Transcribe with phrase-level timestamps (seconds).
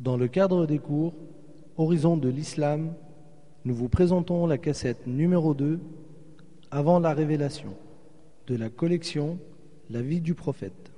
[0.00, 1.14] Dans le cadre des cours
[1.76, 2.92] Horizon de l'Islam,
[3.64, 5.78] nous vous présentons la cassette numéro 2
[6.70, 7.76] avant la révélation
[8.46, 9.38] de la collection
[9.90, 10.90] La vie du prophète.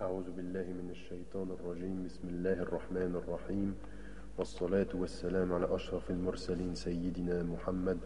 [0.00, 3.74] أعوذ بالله من الشيطان الرجيم بسم الله الرحمن الرحيم
[4.38, 7.98] والصلاة والسلام على أشرف المرسلين سيدنا محمد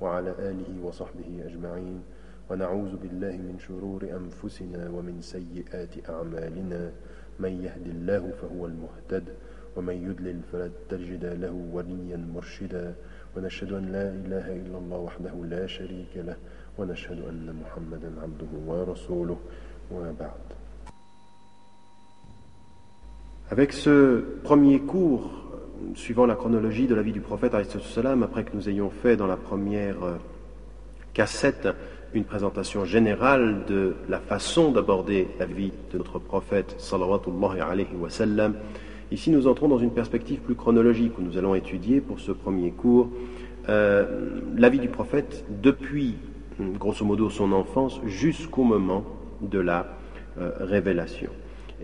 [0.00, 2.02] وعلى آله وصحبه أجمعين
[2.50, 6.92] ونعوذ بالله من شرور أنفسنا ومن سيئات أعمالنا
[23.49, 25.29] Avec ce premier cours,
[25.95, 29.35] suivant la chronologie de la vie du prophète, après que nous ayons fait dans la
[29.35, 30.17] première euh,
[31.13, 31.67] cassette
[32.13, 38.55] une présentation générale de la façon d'aborder la vie de notre prophète, alayhi wa sallam,
[39.11, 42.71] ici nous entrons dans une perspective plus chronologique où nous allons étudier pour ce premier
[42.71, 43.09] cours
[43.69, 46.15] euh, la vie du prophète depuis,
[46.59, 49.05] grosso modo, son enfance jusqu'au moment
[49.41, 49.97] de la
[50.39, 51.29] euh, révélation.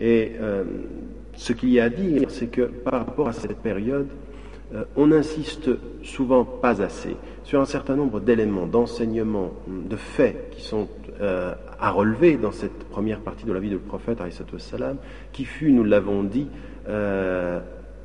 [0.00, 0.32] Et
[1.34, 4.06] ce qu'il y a à dire, c'est que par rapport à cette période,
[4.74, 5.70] euh, on n'insiste
[6.02, 10.88] souvent pas assez sur un certain nombre d'éléments, d'enseignements, de faits qui sont
[11.22, 14.18] euh, à relever dans cette première partie de la vie du prophète,
[15.32, 16.48] qui fut, nous l'avons dit,
[16.86, 17.60] euh,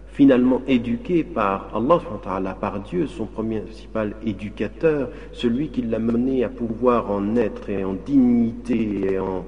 [0.08, 7.12] finalement éduqué par Allah, par Dieu, son principal éducateur, celui qui l'a mené à pouvoir
[7.12, 9.44] en être et en dignité et en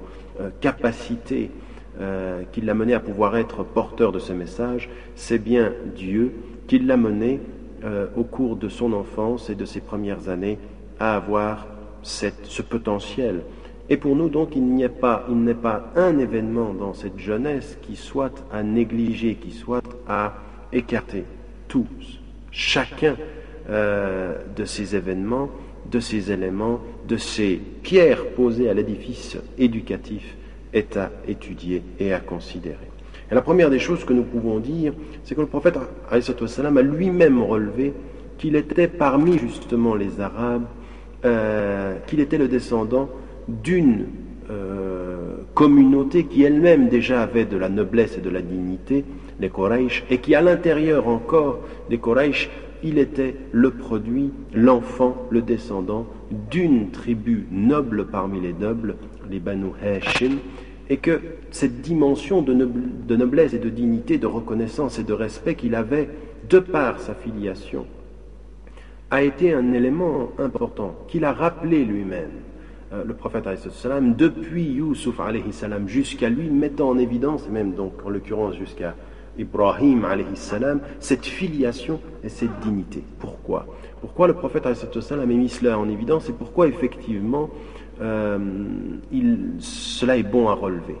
[0.60, 1.50] capacité
[2.52, 6.32] qui l'a mené à pouvoir être porteur de ce message, c'est bien Dieu
[6.66, 7.40] qui l'a mené
[7.84, 10.58] euh, au cours de son enfance et de ses premières années
[10.98, 11.66] à avoir
[12.02, 13.42] ce potentiel.
[13.88, 15.26] Et pour nous, donc, il n'y a pas,
[15.62, 20.34] pas un événement dans cette jeunesse qui soit à négliger, qui soit à
[20.72, 21.24] écarter.
[21.68, 23.16] Tous, chacun
[23.68, 25.50] euh, de ces événements,
[25.90, 30.36] de ces éléments, de ces pierres posées à l'édifice éducatif
[30.72, 32.95] est à étudier et à considérer.
[33.30, 34.92] La première des choses que nous pouvons dire,
[35.24, 35.76] c'est que le prophète
[36.10, 37.92] a lui-même relevé
[38.38, 40.66] qu'il était parmi justement les Arabes,
[41.24, 43.08] euh, qu'il était le descendant
[43.48, 44.06] d'une
[44.50, 49.04] euh, communauté qui elle-même déjà avait de la noblesse et de la dignité,
[49.40, 51.60] les Quraysh, et qui à l'intérieur encore
[51.90, 52.48] des Quraysh,
[52.84, 56.06] il était le produit, l'enfant, le descendant
[56.50, 58.96] d'une tribu noble parmi les nobles,
[59.28, 60.36] les Banu Hashim,
[60.88, 61.20] et que
[61.50, 62.54] cette dimension de,
[63.16, 66.08] noblesse et de dignité, de reconnaissance et de respect qu'il avait
[66.48, 67.86] de par sa filiation,
[69.10, 72.30] a été un élément important qu'il a rappelé lui-même.
[72.92, 75.20] Euh, le prophète salam, depuis Youssouf
[75.50, 78.94] salam jusqu'à lui, mettant en évidence, et même donc en l'occurrence jusqu'à
[79.38, 83.02] Ibrahim salam, cette filiation et cette dignité.
[83.18, 83.66] Pourquoi?
[84.00, 84.66] Pourquoi le prophète
[85.00, 87.50] salam a mis cela en évidence et pourquoi effectivement
[88.00, 88.38] euh,
[89.58, 90.96] cela est bon à relever.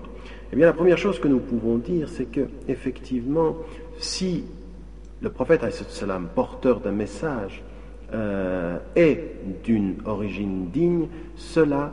[0.52, 3.56] Eh bien, la première chose que nous pouvons dire, c'est que effectivement,
[3.98, 4.44] si
[5.20, 7.62] le prophète, salam, porteur d'un message,
[8.14, 9.20] euh, est
[9.64, 11.92] d'une origine digne, cela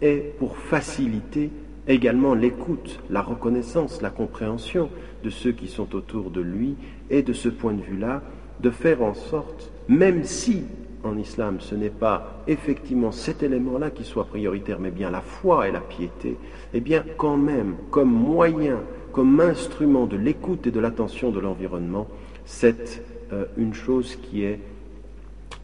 [0.00, 1.50] est pour faciliter
[1.86, 4.88] également l'écoute, la reconnaissance, la compréhension
[5.22, 6.76] de ceux qui sont autour de lui,
[7.10, 8.22] et de ce point de vue-là,
[8.60, 10.64] de faire en sorte, même si
[11.04, 15.68] en islam, ce n'est pas effectivement cet élément-là qui soit prioritaire, mais bien la foi
[15.68, 16.36] et la piété,
[16.72, 18.80] eh bien quand même, comme moyen,
[19.12, 22.08] comme instrument de l'écoute et de l'attention de l'environnement,
[22.44, 23.02] c'est
[23.32, 24.60] euh, une chose qui est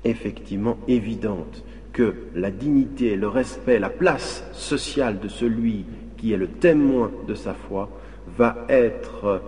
[0.04, 5.84] effectivement évidente, que la dignité, le respect, la place sociale de celui
[6.16, 7.88] qui est le témoin de sa foi
[8.36, 9.42] va être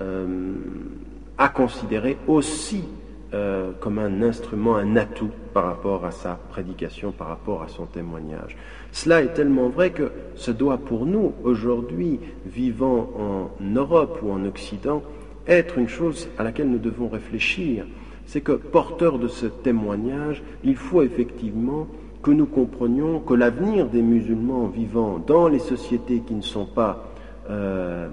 [0.00, 0.52] euh,
[1.38, 2.84] à considérer aussi
[3.34, 7.84] euh, comme un instrument, un atout par rapport à sa prédication, par rapport à son
[7.84, 8.56] témoignage.
[8.90, 14.44] Cela est tellement vrai que ce doit pour nous, aujourd'hui, vivant en Europe ou en
[14.46, 15.02] Occident,
[15.46, 17.86] être une chose à laquelle nous devons réfléchir.
[18.24, 21.86] C'est que, porteur de ce témoignage, il faut effectivement
[22.22, 27.04] que nous comprenions que l'avenir des musulmans vivant dans les sociétés qui ne sont pas
[27.50, 28.08] euh,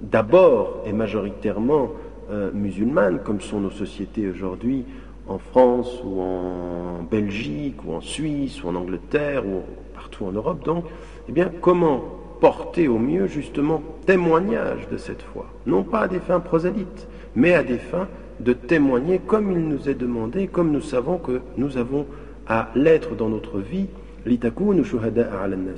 [0.00, 1.90] d'abord et majoritairement
[2.30, 4.84] euh, musulmanes, comme sont nos sociétés aujourd'hui
[5.28, 9.62] en France ou en Belgique ou en Suisse ou en Angleterre ou
[9.94, 10.84] partout en Europe, donc,
[11.28, 12.02] eh bien, comment
[12.40, 17.06] porter au mieux justement témoignage de cette foi, non pas à des fins prosélytes,
[17.36, 18.08] mais à des fins
[18.40, 22.06] de témoigner comme il nous est demandé, comme nous savons que nous avons
[22.48, 23.86] à l'être dans notre vie,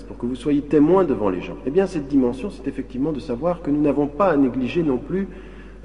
[0.07, 1.57] pour que vous soyez témoins devant les gens.
[1.67, 4.99] Eh bien, cette dimension, c'est effectivement de savoir que nous n'avons pas à négliger non
[4.99, 5.29] plus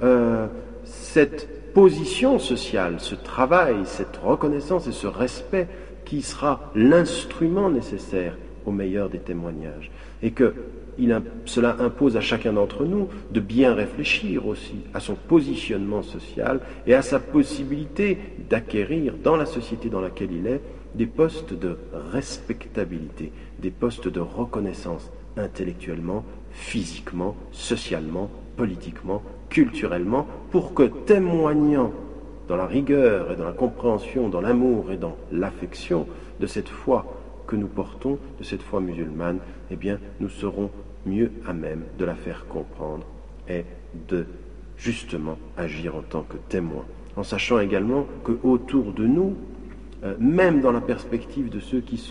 [0.02, 0.46] euh,
[0.84, 5.68] cette position sociale, ce travail, cette reconnaissance et ce respect
[6.04, 9.90] qui sera l'instrument nécessaire au meilleur des témoignages.
[10.22, 10.54] Et que
[11.44, 16.94] cela impose à chacun d'entre nous de bien réfléchir aussi à son positionnement social et
[16.94, 18.18] à sa possibilité
[18.50, 20.60] d'acquérir dans la société dans laquelle il est
[20.94, 21.78] des postes de
[22.12, 31.92] respectabilité, des postes de reconnaissance intellectuellement, physiquement, socialement, politiquement, culturellement, pour que témoignant
[32.48, 36.06] dans la rigueur et dans la compréhension, dans l'amour et dans l'affection
[36.40, 37.04] de cette foi
[37.46, 39.38] que nous portons, de cette foi musulmane,
[39.70, 40.70] eh bien, nous serons
[41.06, 43.04] mieux à même de la faire comprendre
[43.48, 43.64] et
[44.08, 44.26] de
[44.76, 46.84] justement agir en tant que témoin,
[47.16, 49.34] en sachant également que autour de nous,
[50.04, 52.02] euh, même dans la perspective de ceux qui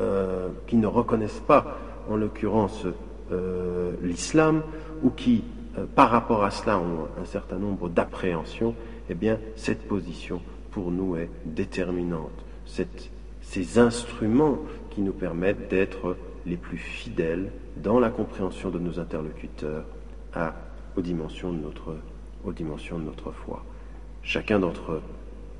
[0.00, 1.78] euh, ne reconnaissent pas,
[2.08, 2.86] en l'occurrence,
[3.32, 4.62] euh, l'islam,
[5.02, 5.44] ou qui,
[5.94, 8.74] par rapport à cela, ont un certain nombre d'appréhensions,
[9.08, 10.40] eh bien, cette position
[10.70, 12.32] pour nous est déterminante.
[13.42, 14.58] ces instruments
[14.90, 16.16] qui nous permettent d'être
[16.46, 19.84] les plus fidèles dans la compréhension de nos interlocuteurs
[20.34, 20.54] à,
[20.96, 21.96] aux, dimensions de notre,
[22.44, 23.64] aux dimensions de notre foi.
[24.22, 25.00] Chacun d'entre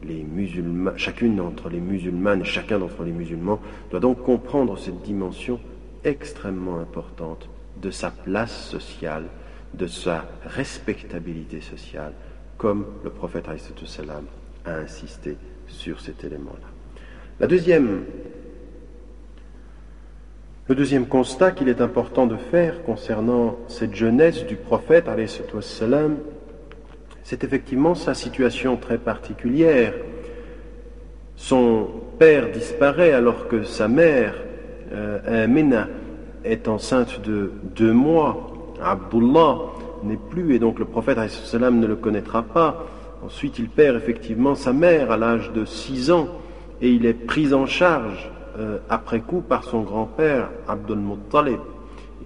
[0.02, 3.60] les musulmans, chacune d'entre les musulmanes et chacun d'entre les musulmans
[3.90, 5.60] doit donc comprendre cette dimension
[6.04, 7.48] extrêmement importante
[7.80, 9.24] de sa place sociale,
[9.76, 12.12] de sa respectabilité sociale,
[12.56, 13.46] comme le prophète
[13.86, 14.24] salam
[14.64, 15.36] a insisté
[15.66, 16.68] sur cet élément-là.
[20.66, 25.06] Le deuxième constat qu'il est important de faire concernant cette jeunesse du prophète,
[27.24, 29.94] c'est effectivement sa situation très particulière.
[31.36, 31.88] Son
[32.18, 34.36] père disparaît alors que sa mère,
[34.92, 35.46] euh,
[36.44, 38.53] est enceinte de deux mois.
[38.82, 39.58] Abdullah
[40.02, 42.86] n'est plus et donc le prophète ne le connaîtra pas.
[43.24, 46.28] Ensuite, il perd effectivement sa mère à l'âge de six ans
[46.82, 51.60] et il est pris en charge euh, après coup par son grand-père Abdul Muttalib,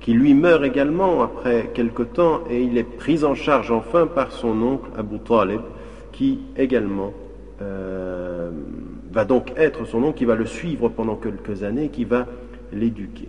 [0.01, 4.33] qui lui meurt également après quelque temps et il est pris en charge enfin par
[4.33, 5.61] son oncle Abu Talib,
[6.13, 7.13] qui également
[7.63, 8.51] euh,
[9.13, 12.27] va donc être son oncle, qui va le suivre pendant quelques années, qui va
[12.73, 13.29] l'éduquer.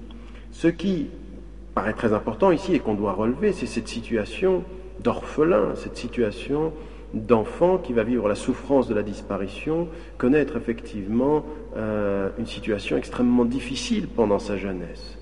[0.52, 1.08] Ce qui
[1.80, 4.66] paraît très important ici et qu'on doit relever, c'est cette situation
[5.02, 6.74] d'orphelin, cette situation
[7.14, 9.88] d'enfant qui va vivre la souffrance de la disparition,
[10.18, 11.46] connaître effectivement
[11.78, 15.18] euh, une situation extrêmement difficile pendant sa jeunesse.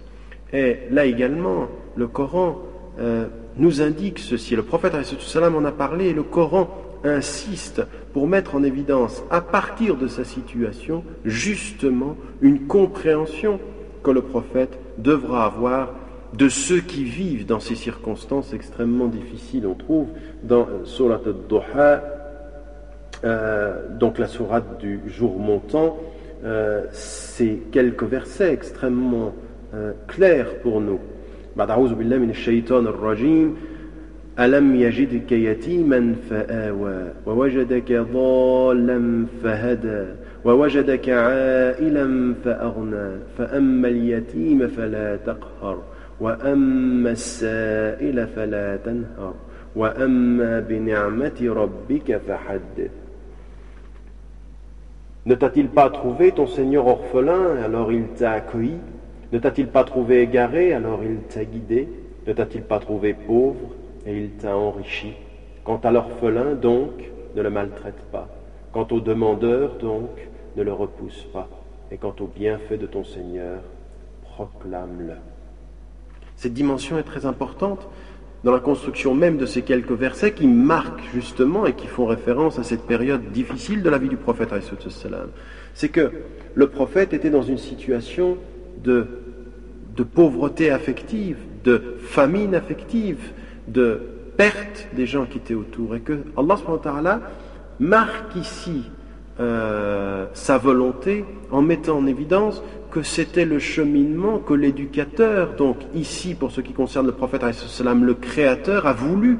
[0.51, 2.57] Et là également, le Coran
[2.97, 3.27] euh,
[3.57, 4.55] nous indique ceci.
[4.55, 6.69] Le prophète salam en a parlé et le Coran
[7.03, 7.83] insiste
[8.13, 13.59] pour mettre en évidence, à partir de sa situation, justement une compréhension
[14.01, 15.93] que le prophète devra avoir
[16.36, 19.66] de ceux qui vivent dans ces circonstances extrêmement difficiles.
[19.66, 20.08] On trouve
[20.42, 22.02] dans Surat al-Duha,
[23.24, 25.98] euh, donc la sourate du jour montant,
[26.44, 29.34] euh, ces quelques versets extrêmement
[29.74, 31.00] euh, clairs pour nous.
[31.56, 33.56] بعد بالله من الشيطان الرجيم
[34.38, 40.04] ألم يجدك يتيما فآوى ووجدك ضالا فهدى
[40.44, 45.82] ووجدك عائلا فأغنى فأما اليتيم فلا تقهر
[46.20, 49.34] وأما السائل فلا تنهر
[49.76, 52.90] وأما بنعمة ربك فحدث
[55.24, 58.78] Ne t'a-t-il pas trouvé ton Seigneur orphelin, alors il t'a accueilli
[59.32, 61.88] Ne t'a-t-il pas trouvé égaré, alors il t'a guidé
[62.26, 63.70] Ne t'a-t-il pas trouvé pauvre,
[64.04, 65.12] et il t'a enrichi
[65.62, 66.90] Quant à l'orphelin, donc,
[67.36, 68.28] ne le maltraite pas.
[68.72, 70.10] Quant au demandeur, donc,
[70.56, 71.48] ne le repousse pas.
[71.92, 73.60] Et quant au bienfait de ton Seigneur,
[74.24, 75.14] proclame-le.
[76.37, 77.87] Cette dimension est très importante
[78.43, 82.59] dans la construction même de ces quelques versets qui marquent justement et qui font référence
[82.59, 84.49] à cette période difficile de la vie du prophète.
[85.73, 86.11] C'est que
[86.53, 88.37] le prophète était dans une situation
[88.83, 89.07] de,
[90.13, 93.17] pauvreté affective, de famine affective,
[93.67, 93.99] de
[94.37, 95.95] perte des gens qui étaient autour.
[95.95, 97.21] Et que Allah
[97.79, 98.83] marque ici
[99.39, 102.63] euh, sa volonté en mettant en évidence
[102.97, 108.13] que c'était le cheminement que l'éducateur, donc ici pour ce qui concerne le prophète, le
[108.15, 109.37] créateur, a voulu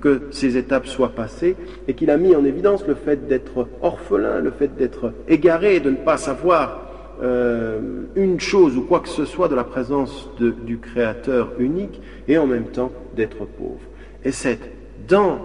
[0.00, 1.56] que ces étapes soient passées
[1.88, 5.90] et qu'il a mis en évidence le fait d'être orphelin, le fait d'être égaré, de
[5.90, 6.88] ne pas savoir
[7.20, 7.80] euh,
[8.14, 12.46] une chose ou quoi que ce soit de la présence du créateur unique et en
[12.46, 13.80] même temps d'être pauvre.
[14.24, 14.60] Et c'est
[15.08, 15.40] dans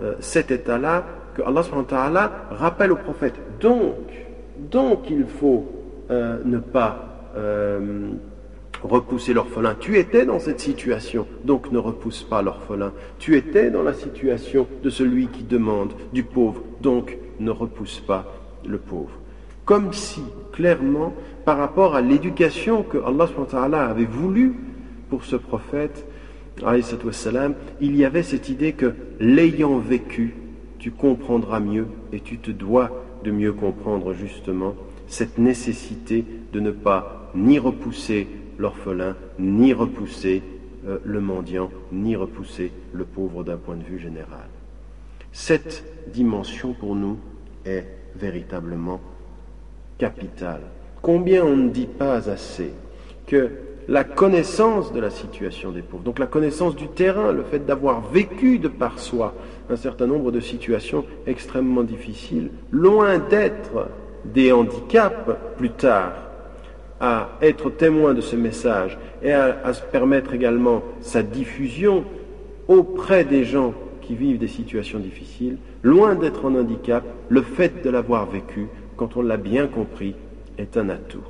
[0.00, 3.34] euh, cet état-là que Allah rappelle au prophète.
[3.60, 3.96] Donc,
[4.70, 5.79] donc il faut
[6.10, 8.10] euh, ne pas euh,
[8.82, 9.76] repousser l'orphelin.
[9.78, 12.92] Tu étais dans cette situation, donc ne repousse pas l'orphelin.
[13.18, 18.26] Tu étais dans la situation de celui qui demande, du pauvre, donc ne repousse pas
[18.66, 19.12] le pauvre.
[19.64, 21.14] Comme si, clairement,
[21.44, 24.54] par rapport à l'éducation que Allah avait voulu
[25.08, 26.06] pour ce prophète,
[27.80, 30.34] il y avait cette idée que l'ayant vécu,
[30.78, 32.90] tu comprendras mieux et tu te dois
[33.24, 34.74] de mieux comprendre justement
[35.10, 38.26] cette nécessité de ne pas ni repousser
[38.58, 40.42] l'orphelin, ni repousser
[40.86, 44.48] euh, le mendiant, ni repousser le pauvre d'un point de vue général.
[45.32, 47.18] Cette dimension pour nous
[47.66, 47.84] est
[48.16, 49.00] véritablement
[49.98, 50.62] capitale.
[51.02, 52.72] Combien on ne dit pas assez
[53.26, 53.50] que
[53.88, 58.00] la connaissance de la situation des pauvres, donc la connaissance du terrain, le fait d'avoir
[58.00, 59.34] vécu de par soi
[59.68, 63.88] un certain nombre de situations extrêmement difficiles, loin d'être
[64.24, 66.12] des handicaps plus tard,
[67.00, 72.04] à être témoin de ce message et à, se permettre également sa diffusion
[72.68, 73.72] auprès des gens
[74.02, 79.16] qui vivent des situations difficiles, loin d'être un handicap, le fait de l'avoir vécu, quand
[79.16, 80.14] on l'a bien compris,
[80.58, 81.24] est un atout.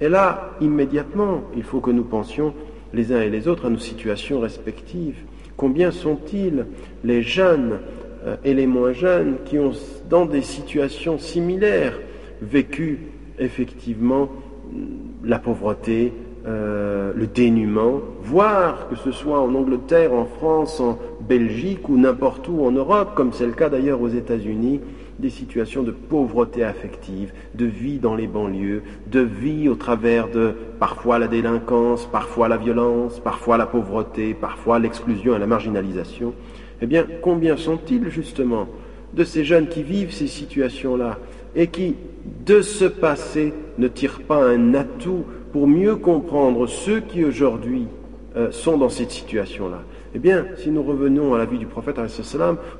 [0.00, 2.54] Et là, immédiatement, il faut que nous pensions
[2.92, 5.18] les uns et les autres à nos situations respectives.
[5.56, 6.66] Combien sont-ils
[7.02, 7.80] les jeunes
[8.24, 9.72] euh, et les moins jeunes qui ont,
[10.08, 11.98] dans des situations similaires,
[12.42, 13.00] vécu
[13.38, 14.28] effectivement
[15.24, 16.12] la pauvreté,
[16.44, 22.48] euh, le dénuement, voire que ce soit en Angleterre, en France, en Belgique ou n'importe
[22.48, 24.80] où en Europe, comme c'est le cas d'ailleurs aux États-Unis,
[25.18, 30.54] des situations de pauvreté affective, de vie dans les banlieues, de vie au travers de
[30.80, 36.34] parfois la délinquance, parfois la violence, parfois la pauvreté, parfois l'exclusion et la marginalisation.
[36.80, 38.66] Eh bien, combien sont-ils justement
[39.14, 41.18] de ces jeunes qui vivent ces situations-là
[41.54, 41.94] et qui,
[42.46, 47.86] de ce passé, ne tirent pas un atout pour mieux comprendre ceux qui aujourd'hui
[48.36, 49.82] euh, sont dans cette situation-là
[50.14, 51.98] eh bien, si nous revenons à la vie du prophète,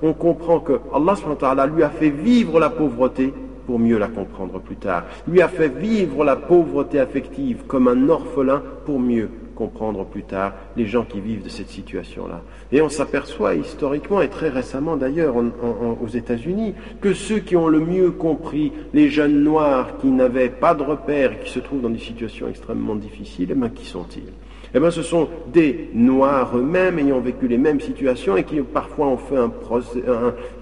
[0.03, 3.33] on comprend que Allah lui a fait vivre la pauvreté
[3.67, 5.05] pour mieux la comprendre plus tard.
[5.27, 9.31] Lui a fait vivre la pauvreté affective comme un orphelin pour mieux
[9.63, 12.43] comprendre plus tard les gens qui vivent de cette situation-là.
[12.73, 17.81] Et on s'aperçoit historiquement, et très récemment d'ailleurs aux États-Unis, que ceux qui ont le
[17.81, 21.91] mieux compris les jeunes noirs qui n'avaient pas de repères et qui se trouvent dans
[21.91, 24.33] des situations extrêmement difficiles, eh bien, qui sont-ils?
[24.75, 29.09] Eh bien, ce sont des Noirs eux-mêmes ayant vécu les mêmes situations et qui parfois
[29.09, 29.53] ont fait un,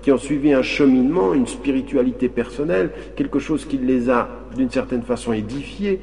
[0.02, 5.02] qui ont suivi un cheminement, une spiritualité personnelle, quelque chose qui les a d'une certaine
[5.02, 6.00] façon édifiés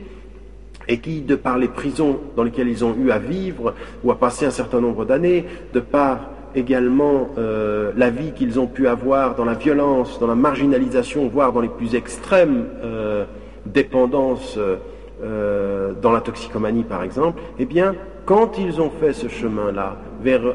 [0.87, 4.17] et qui, de par les prisons dans lesquelles ils ont eu à vivre ou à
[4.17, 9.35] passer un certain nombre d'années, de par également euh, la vie qu'ils ont pu avoir
[9.35, 13.25] dans la violence, dans la marginalisation, voire dans les plus extrêmes euh,
[13.65, 14.57] dépendances.
[14.57, 17.95] Euh, dans la toxicomanie par exemple, eh bien,
[18.27, 20.53] quand ils ont fait ce chemin-là vers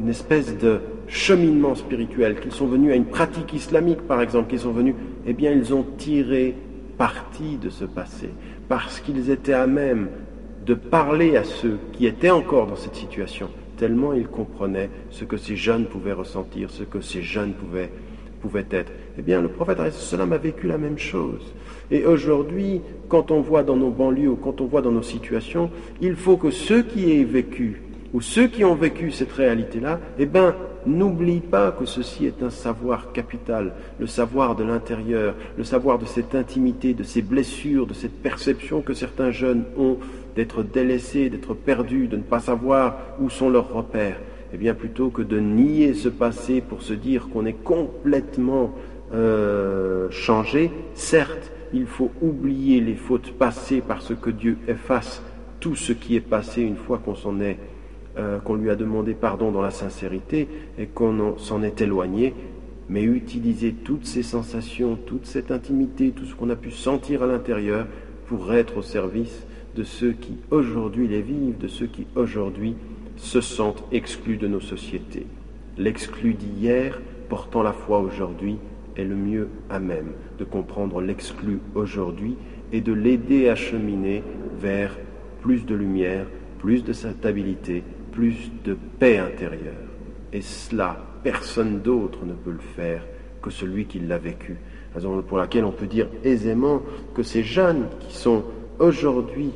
[0.00, 4.60] une espèce de cheminement spirituel, qu'ils sont venus à une pratique islamique par exemple, qu'ils
[4.60, 4.94] sont venus,
[5.26, 6.54] eh bien, ils ont tiré
[6.96, 8.30] parti de ce passé,
[8.68, 10.08] parce qu'ils étaient à même
[10.64, 15.36] de parler à ceux qui étaient encore dans cette situation, tellement ils comprenaient ce que
[15.36, 17.90] ces jeunes pouvaient ressentir, ce que ces jeunes pouvaient,
[18.40, 18.92] pouvaient être.
[19.18, 21.54] Eh bien, le prophète a vécu la même chose.
[21.90, 25.70] Et aujourd'hui, quand on voit dans nos banlieues ou quand on voit dans nos situations,
[26.00, 27.82] il faut que ceux qui aient vécu
[28.12, 30.54] ou ceux qui ont vécu cette réalité-là, eh bien,
[30.86, 36.04] n'oublient pas que ceci est un savoir capital, le savoir de l'intérieur, le savoir de
[36.04, 39.98] cette intimité, de ces blessures, de cette perception que certains jeunes ont
[40.36, 44.20] d'être délaissés, d'être perdus, de ne pas savoir où sont leurs repères.
[44.52, 48.74] Eh bien, plutôt que de nier ce passé pour se dire qu'on est complètement
[49.12, 55.22] euh, changé, certes, il faut oublier les fautes passées parce que Dieu efface
[55.58, 57.58] tout ce qui est passé une fois qu'on s'en est,
[58.18, 62.34] euh, qu'on lui a demandé pardon dans la sincérité et qu'on s'en est éloigné,
[62.88, 67.26] mais utiliser toutes ces sensations, toute cette intimité, tout ce qu'on a pu sentir à
[67.26, 67.86] l'intérieur
[68.26, 72.76] pour être au service de ceux qui aujourd'hui les vivent, de ceux qui aujourd'hui
[73.16, 75.26] se sentent exclus de nos sociétés.
[75.78, 78.56] L'exclu d'hier portant la foi aujourd'hui
[78.96, 82.36] est le mieux à même de comprendre l'exclu aujourd'hui
[82.72, 84.22] et de l'aider à cheminer
[84.58, 84.96] vers
[85.42, 86.26] plus de lumière,
[86.58, 87.82] plus de stabilité,
[88.16, 89.74] plus de paix intérieure.
[90.32, 93.04] Et cela, personne d'autre ne peut le faire
[93.42, 94.56] que celui qui l'a vécu.
[94.94, 96.80] Raison pour laquelle on peut dire aisément
[97.14, 98.42] que ces jeunes qui sont
[98.78, 99.50] aujourd'hui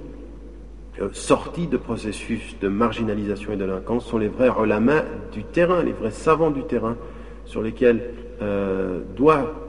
[1.01, 5.83] euh, sortis de processus de marginalisation et de délinquance sont les vrais relamains du terrain,
[5.83, 6.99] les vrais savants du terrain
[7.47, 8.11] sur lesquels
[8.43, 9.69] euh, doit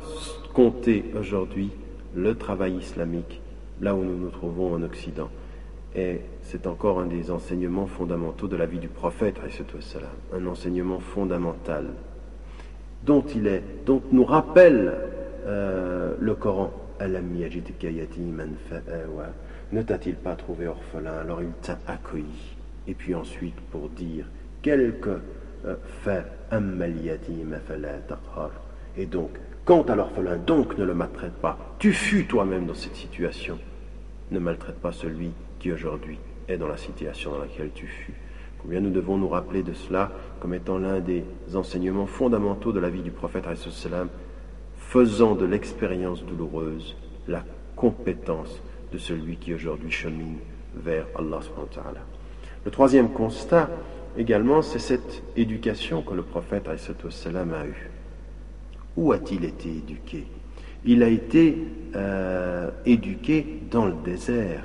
[0.54, 1.70] compter aujourd'hui
[2.14, 3.40] le travail islamique
[3.80, 5.30] là où nous nous trouvons en Occident.
[5.96, 6.20] Et
[6.51, 9.38] c'est encore un des enseignements fondamentaux de la vie du prophète,
[10.34, 11.86] un enseignement fondamental
[13.05, 14.93] dont, il est, dont nous rappelle
[15.46, 16.74] euh, le Coran.
[19.72, 21.13] Ne t'a-t-il pas trouvé orphelin?
[21.22, 22.58] Alors il t'a accueilli.
[22.86, 24.25] Et puis ensuite pour dire
[24.62, 25.22] quelque
[25.65, 26.25] euh, fait
[28.98, 29.29] et donc,
[29.63, 31.75] quant à l'orphelin, donc ne le maltraite pas.
[31.79, 33.58] Tu fus toi-même dans cette situation.
[34.31, 36.20] Ne maltraite pas celui qui aujourd'hui
[36.58, 38.13] dans la situation dans laquelle tu fus.
[38.62, 41.24] Combien nous devons nous rappeler de cela comme étant l'un des
[41.55, 43.46] enseignements fondamentaux de la vie du prophète,
[44.77, 46.96] faisant de l'expérience douloureuse
[47.27, 47.43] la
[47.75, 50.38] compétence de celui qui aujourd'hui chemine
[50.75, 51.39] vers Allah.
[52.63, 53.70] Le troisième constat
[54.17, 57.89] également, c'est cette éducation que le prophète a eue.
[58.98, 60.27] Où a-t-il été éduqué?
[60.84, 61.58] Il a été
[61.96, 64.63] euh, éduqué dans le désert,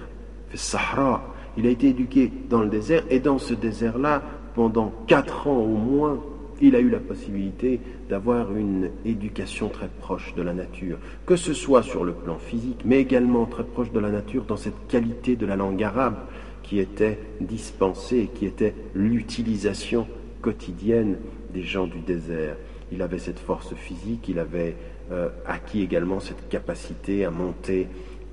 [0.51, 1.35] le Sahara.
[1.57, 4.23] Il a été éduqué dans le désert et dans ce désert-là,
[4.55, 6.21] pendant quatre ans au moins,
[6.61, 11.53] il a eu la possibilité d'avoir une éducation très proche de la nature, que ce
[11.53, 15.37] soit sur le plan physique, mais également très proche de la nature dans cette qualité
[15.37, 16.17] de la langue arabe
[16.63, 20.07] qui était dispensée, qui était l'utilisation
[20.41, 21.19] quotidienne
[21.53, 22.57] des gens du désert.
[22.93, 24.77] Il avait cette force physique, il avait
[25.13, 27.89] euh, acquis également cette capacité à monter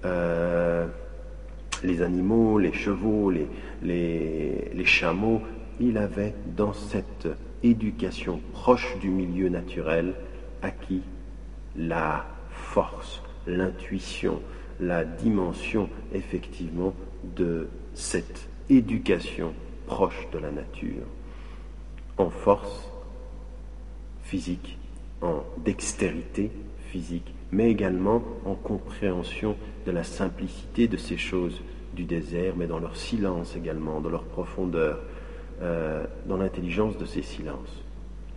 [0.06, 0.88] euh,
[1.84, 5.42] les animaux, les chevaux, les, chameaux.
[5.80, 7.28] Il avait dans cette
[7.64, 10.14] éducation proche du milieu naturel
[10.62, 11.02] acquis
[11.76, 14.42] la force, l'intuition,
[14.80, 16.94] la dimension effectivement
[17.36, 19.54] de cette éducation
[19.88, 21.06] proche de la nature,
[22.18, 22.90] en force
[24.24, 24.78] physique,
[25.22, 26.52] en dextérité
[26.90, 31.62] physique, mais également en compréhension de la simplicité de ces choses
[31.96, 35.00] du désert, mais dans leur silence également, dans leur profondeur,
[35.62, 37.84] euh, dans l'intelligence de ces silences.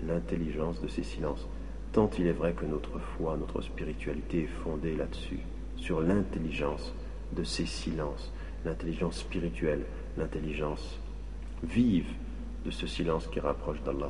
[0.07, 1.47] L'intelligence de ces silences.
[1.93, 5.41] Tant il est vrai que notre foi, notre spiritualité est fondée là-dessus,
[5.77, 6.95] sur l'intelligence
[7.33, 8.33] de ces silences,
[8.65, 9.85] l'intelligence spirituelle,
[10.19, 11.01] l'intelligence
[11.63, 12.09] vive
[12.65, 14.09] de ce silence qui rapproche d'Allah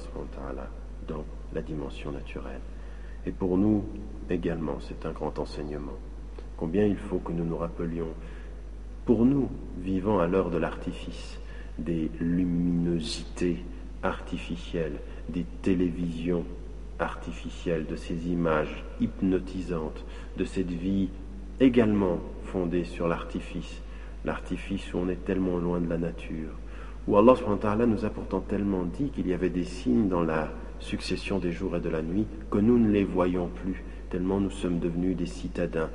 [1.06, 2.60] dans la dimension naturelle.
[3.26, 3.84] Et pour nous
[4.30, 5.92] également, c'est un grand enseignement.
[6.56, 8.08] Combien il faut que nous nous rappelions,
[9.06, 11.38] pour nous, vivant à l'heure de l'artifice,
[11.78, 13.64] des luminosités
[14.02, 16.44] artificielles, des télévisions
[16.98, 20.04] artificielles, de ces images hypnotisantes,
[20.36, 21.08] de cette vie
[21.60, 23.80] également fondée sur l'artifice,
[24.24, 26.50] l'artifice où on est tellement loin de la nature,
[27.06, 31.38] où Allah nous a pourtant tellement dit qu'il y avait des signes dans la succession
[31.38, 34.80] des jours et de la nuit que nous ne les voyons plus, tellement nous sommes
[34.80, 35.90] devenus des citadins.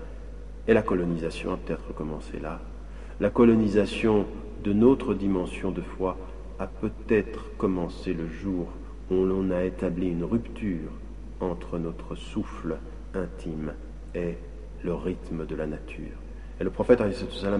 [0.66, 2.62] Et la colonisation a peut-être commencé là.
[3.22, 4.26] La colonisation
[4.64, 6.18] de notre dimension de foi
[6.58, 8.68] a peut-être commencé le jour
[9.12, 10.90] où l'on a établi une rupture
[11.40, 12.80] entre notre souffle
[13.14, 13.74] intime
[14.16, 14.38] et
[14.84, 16.18] le rythme de la nature.
[16.60, 17.10] Et le prophète a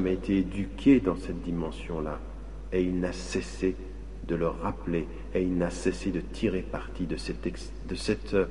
[0.10, 2.18] été éduqué dans cette dimension-là.
[2.74, 3.76] Et il n'a cessé
[4.28, 5.08] de le rappeler.
[5.36, 7.48] Et il n'a cessé de tirer parti de cette,
[7.88, 8.48] de cette euh,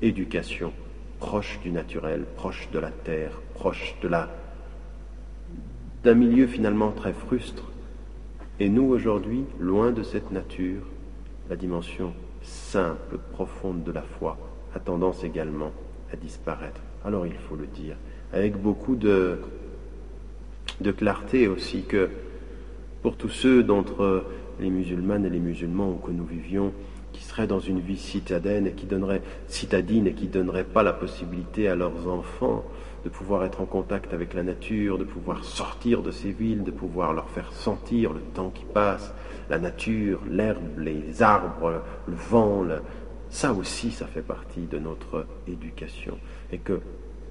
[0.00, 0.72] éducation
[1.18, 4.30] proche du naturel, proche de la terre, proche de la
[6.04, 7.64] d'un milieu finalement très frustre.
[8.60, 10.82] Et nous aujourd'hui, loin de cette nature,
[11.48, 14.36] la dimension simple, profonde de la foi
[14.74, 15.72] a tendance également
[16.12, 16.80] à disparaître.
[17.04, 17.96] Alors il faut le dire,
[18.32, 19.38] avec beaucoup de
[20.96, 22.10] clarté aussi que
[23.02, 24.24] pour tous ceux d'entre
[24.60, 26.72] les musulmanes et les musulmans que nous vivions,
[27.12, 30.92] qui seraient dans une vie citadine et qui donnerait citadine et qui donneraient pas la
[30.92, 32.64] possibilité à leurs enfants
[33.04, 36.70] de pouvoir être en contact avec la nature, de pouvoir sortir de ces villes, de
[36.70, 39.14] pouvoir leur faire sentir le temps qui passe,
[39.48, 42.64] la nature, l'herbe, les arbres, le vent,
[43.30, 46.18] ça aussi, ça fait partie de notre éducation.
[46.52, 46.80] Et que,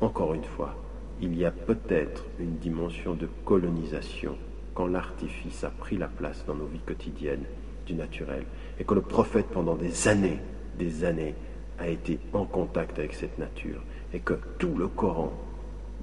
[0.02, 0.76] encore une fois,
[1.22, 4.38] il y a peut-être une dimension de colonisation
[4.76, 7.46] quand l'artifice a pris la place dans nos vies quotidiennes
[7.88, 8.46] du naturel
[8.80, 10.40] et que le prophète pendant des années,
[10.78, 11.34] des années,
[11.80, 13.82] a été en contact avec cette nature
[14.14, 15.32] et que tout le Coran,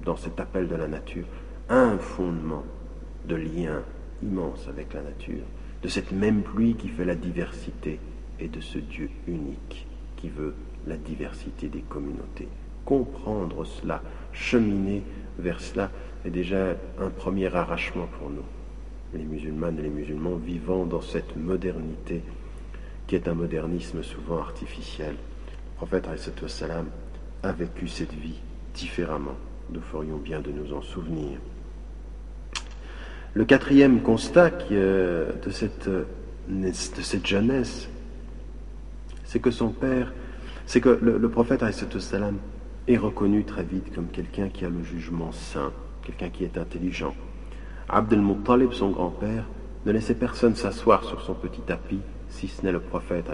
[0.03, 1.25] dans cet appel de la nature,
[1.69, 2.63] un fondement
[3.27, 3.81] de lien
[4.21, 5.43] immense avec la nature,
[5.81, 7.99] de cette même pluie qui fait la diversité
[8.39, 10.55] et de ce Dieu unique qui veut
[10.87, 12.47] la diversité des communautés.
[12.85, 15.03] Comprendre cela cheminer
[15.39, 15.91] vers cela
[16.23, 18.45] est déjà un premier arrachement pour nous,
[19.13, 22.21] les musulmanes et les musulmans vivant dans cette modernité
[23.07, 25.13] qui est un modernisme souvent artificiel.
[25.13, 26.07] Le prophète
[27.43, 28.39] a vécu cette vie
[28.73, 29.35] différemment.
[29.71, 31.39] Nous ferions bien de nous en souvenir.
[33.33, 37.89] Le quatrième constat de, cette, de cette jeunesse,
[39.25, 40.13] c'est que son père,
[40.65, 41.63] c'est que le, prophète
[41.99, 42.37] salam
[42.87, 45.73] est reconnu très vite comme quelqu'un qui a le jugement sain,
[46.03, 47.13] quelqu'un qui est intelligent.
[47.89, 49.45] Abd al-Muttalib, son grand-père,
[49.85, 51.99] ne laissait personne s'asseoir sur son petit tapis,
[52.29, 53.29] si ce n'est le prophète.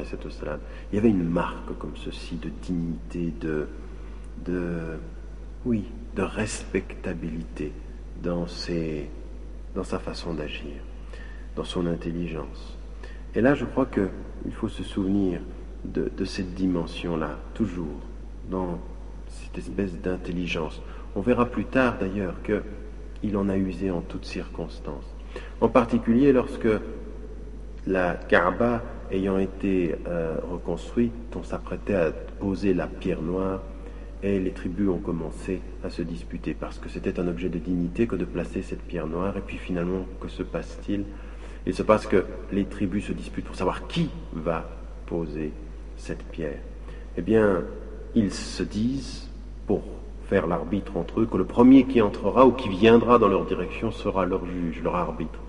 [0.91, 3.67] Il y avait une marque comme ceci de dignité, de,
[5.65, 7.71] oui, de respectabilité
[8.21, 10.73] dans, sa façon d'agir,
[11.55, 12.77] dans son intelligence.
[13.33, 15.39] Et là, je crois qu'il faut se souvenir
[15.85, 17.99] de, de cette dimension-là, toujours,
[18.49, 18.79] dans
[19.27, 20.81] cette espèce d'intelligence.
[21.15, 25.15] On verra plus tard d'ailleurs qu'il en a usé en toutes circonstances.
[25.61, 26.67] En particulier lorsque
[27.87, 33.61] la Kaaba ayant été euh, reconstruite, on s'apprêtait à poser la pierre noire
[34.23, 38.07] et les tribus ont commencé à se disputer parce que c'était un objet de dignité
[38.07, 39.35] que de placer cette pierre noire.
[39.37, 41.05] Et puis finalement, que se passe-t-il?
[41.65, 44.69] Il se passe que les tribus se disputent pour savoir qui va
[45.05, 45.51] poser
[45.97, 46.59] cette pierre.
[47.17, 47.63] Eh bien,
[48.15, 49.29] ils se disent,
[49.67, 49.83] pour
[50.27, 53.91] faire l'arbitre entre eux, que le premier qui entrera ou qui viendra dans leur direction
[53.91, 55.39] sera leur juge, leur arbitre.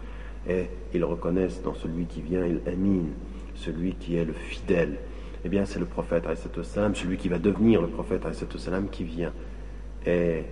[0.49, 3.11] Et ils reconnaissent dans celui qui vient, il amine,
[3.55, 4.99] celui qui est le fidèle.
[5.45, 6.25] Eh bien, c'est le prophète,
[6.95, 8.23] celui qui va devenir le prophète,
[8.91, 9.33] qui vient.
[10.07, 10.45] Et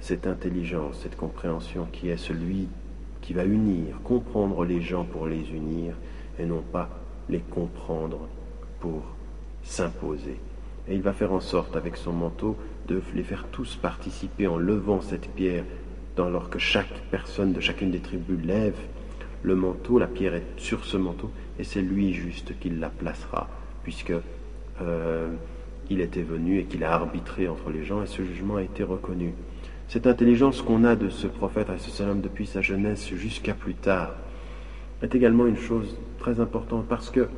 [0.00, 2.68] cette intelligence, cette compréhension qui est celui
[3.20, 5.94] qui va unir, comprendre les gens pour les unir,
[6.38, 6.88] et non pas
[7.28, 8.28] les comprendre
[8.80, 9.02] pour
[9.62, 10.40] s'imposer.
[10.88, 12.56] Et il va faire en sorte, avec son manteau,
[12.88, 15.64] de les faire tous participer en levant cette pierre,
[16.18, 18.78] alors que chaque personne de chacune des tribus lève
[19.44, 23.48] le manteau, la pierre est sur ce manteau, et c'est lui juste qui la placera,
[23.82, 24.12] puisque
[24.80, 25.28] euh,
[25.90, 28.82] il était venu et qu'il a arbitré entre les gens, et ce jugement a été
[28.82, 29.34] reconnu.
[29.88, 34.14] Cette intelligence qu'on a de ce prophète salam depuis sa jeunesse jusqu'à plus tard
[35.02, 37.28] est également une chose très importante parce que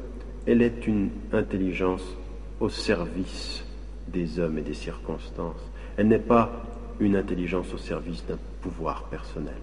[0.47, 2.17] elle est une intelligence
[2.61, 3.65] au service
[4.09, 5.71] des hommes et des circonstances.
[5.97, 6.65] Elle n'est pas
[7.01, 9.57] une intelligence au service d'un pouvoir personnel.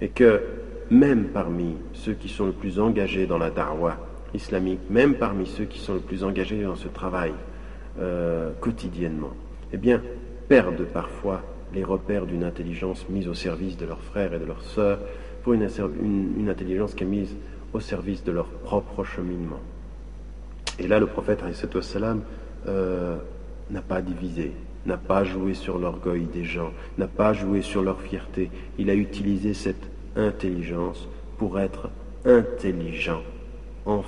[0.00, 0.42] Et que
[0.90, 3.98] même parmi ceux qui sont le plus engagés dans la darwa
[4.36, 7.32] islamique, même parmi ceux qui sont le plus engagés dans ce travail
[7.98, 9.32] euh, quotidiennement,
[9.72, 10.00] eh bien,
[10.48, 11.42] perdent parfois
[11.74, 15.00] les repères d'une intelligence mise au service de leurs frères et de leurs sœurs
[15.42, 15.62] pour une,
[16.48, 17.34] intelligence qui est mise
[17.72, 19.60] au service de leur propre cheminement.
[20.78, 21.42] Et là, le prophète
[22.66, 23.16] euh,
[23.70, 24.52] n'a pas divisé,
[24.86, 28.50] n'a pas joué sur l'orgueil des gens, n'a pas joué sur leur fierté.
[28.78, 31.90] Il a utilisé cette intelligence pour être
[32.24, 33.22] intelligent
[33.84, 34.02] en,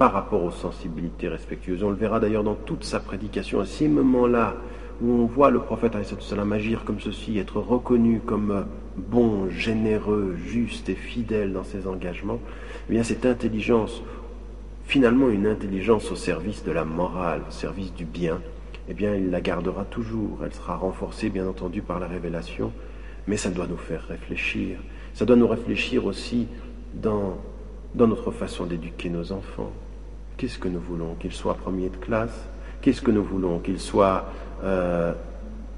[0.00, 1.84] par rapport aux sensibilités respectueuses.
[1.84, 3.60] On le verra d'ailleurs dans toute sa prédication.
[3.60, 4.56] À ces moments-là
[5.02, 8.64] où on voit le prophète salam agir comme ceci, être reconnu comme
[8.96, 12.40] bon, généreux, juste et fidèle dans ses engagements,
[12.88, 14.02] eh bien cette intelligence,
[14.86, 18.40] finalement une intelligence au service de la morale, au service du bien,
[18.88, 20.38] eh bien il la gardera toujours.
[20.42, 22.72] Elle sera renforcée bien entendu par la révélation,
[23.26, 24.78] mais ça doit nous faire réfléchir.
[25.12, 26.48] Ça doit nous réfléchir aussi
[26.94, 27.36] dans,
[27.94, 29.70] dans notre façon d'éduquer nos enfants.
[30.40, 32.48] Qu'est-ce que nous voulons Qu'ils soient premiers de classe?
[32.80, 34.24] Qu'est-ce que nous voulons Qu'ils soient
[34.64, 35.12] euh,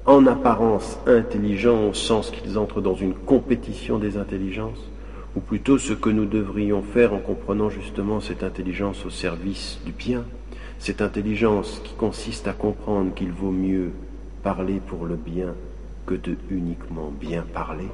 [0.05, 4.79] en apparence intelligents au sens qu'ils entrent dans une compétition des intelligences?
[5.35, 9.91] Ou plutôt ce que nous devrions faire en comprenant justement cette intelligence au service du
[9.91, 10.23] bien?
[10.79, 13.91] Cette intelligence qui consiste à comprendre qu'il vaut mieux
[14.43, 15.55] parler pour le bien
[16.05, 17.89] que de uniquement bien parler?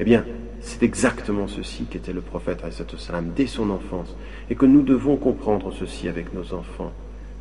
[0.00, 0.24] Eh bien,
[0.60, 2.62] c'est exactement ceci qu'était le prophète
[2.98, 4.14] salam dès son enfance,
[4.50, 6.92] et que nous devons comprendre ceci avec nos enfants.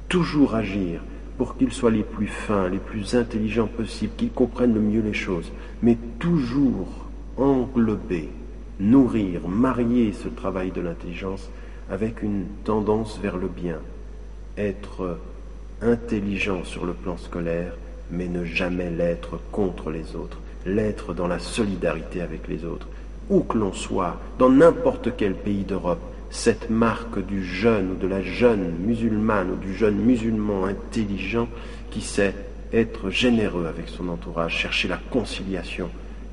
[0.10, 1.02] Toujours agir
[1.38, 5.14] pour qu'ils soient les plus fins, les plus intelligents possibles, qu'ils comprennent le mieux les
[5.14, 6.88] choses, mais toujours
[7.38, 8.30] englober,
[8.80, 11.50] nourrir, marier ce travail de l'intelligence
[11.90, 13.80] avec une tendance vers le bien,
[14.58, 15.20] être
[15.82, 17.74] intelligent sur le plan scolaire,
[18.10, 22.88] mais ne jamais l'être contre les autres l'être dans la solidarité avec les autres.
[23.30, 28.08] Où que l'on soit, dans n'importe quel pays d'Europe, cette marque du jeune ou de
[28.08, 31.48] la jeune musulmane ou du jeune musulman intelligent
[31.90, 32.36] qui sait
[32.74, 35.90] être généreux avec son entourage, chercher la conciliation,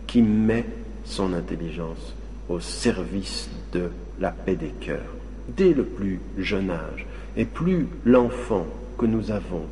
[0.06, 0.64] qui met
[1.04, 2.14] son intelligence
[2.48, 5.14] au service de la paix des cœurs,
[5.48, 7.06] dès le plus jeune âge.
[7.36, 8.66] Et plus l'enfant
[8.98, 9.64] que nous avons,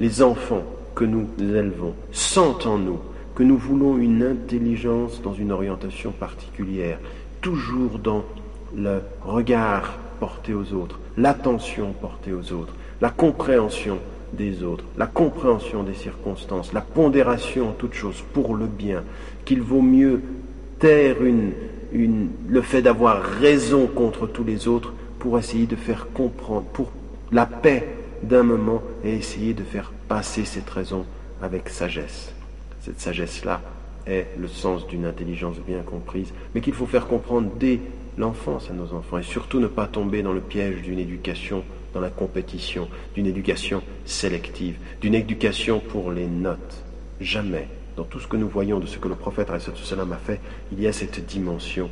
[0.00, 3.00] les enfants que nous élevons, sentent en nous
[3.36, 6.98] que nous voulons une intelligence dans une orientation particulière,
[7.42, 8.24] toujours dans
[8.74, 12.72] le regard porté aux autres, l'attention portée aux autres,
[13.02, 13.98] la compréhension
[14.32, 19.04] des autres, la compréhension des circonstances, la pondération en toute chose pour le bien,
[19.44, 20.22] qu'il vaut mieux
[20.78, 26.90] taire le fait d'avoir raison contre tous les autres pour essayer de faire comprendre, pour
[27.32, 27.86] la paix
[28.22, 31.04] d'un moment et essayer de faire passer cette raison
[31.42, 32.35] avec sagesse.
[32.86, 33.62] Cette sagesse-là
[34.06, 37.80] est le sens d'une intelligence bien comprise, mais qu'il faut faire comprendre dès
[38.16, 42.00] l'enfance à nos enfants et surtout ne pas tomber dans le piège d'une éducation dans
[42.00, 46.84] la compétition, d'une éducation sélective, d'une éducation pour les notes.
[47.20, 50.80] Jamais, dans tout ce que nous voyons de ce que le prophète a fait, il
[50.80, 51.90] y a cette dimension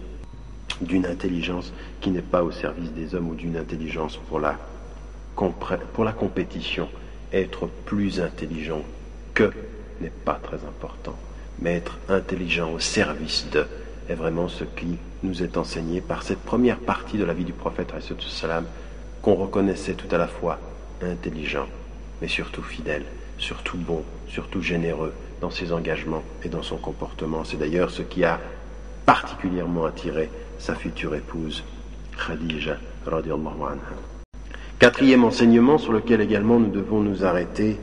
[0.81, 4.57] d'une intelligence qui n'est pas au service des hommes ou d'une intelligence pour la,
[5.93, 6.89] pour la compétition.
[7.33, 8.85] Être plus intelligent
[9.35, 9.51] que
[10.05, 11.17] n'est pas très important,
[11.61, 13.67] mais être intelligent au service de
[14.09, 17.55] est vraiment ce qui nous est enseigné par cette première partie de la vie du
[17.55, 17.93] prophète
[19.23, 20.59] qu'on reconnaissait tout à la fois
[21.03, 21.67] intelligent,
[22.21, 23.05] mais surtout fidèle,
[23.39, 27.45] surtout bon, surtout généreux dans ses engagements et dans son comportement.
[27.45, 28.39] C'est d'ailleurs ce qui a
[29.07, 31.65] particulièrement attiré sa future épouse,
[32.27, 32.77] Khadija.
[34.79, 37.79] Quatrième enseignement sur lequel également nous devons nous arrêter,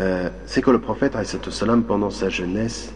[0.00, 1.16] euh, c'est que le prophète,
[1.86, 2.92] pendant sa jeunesse,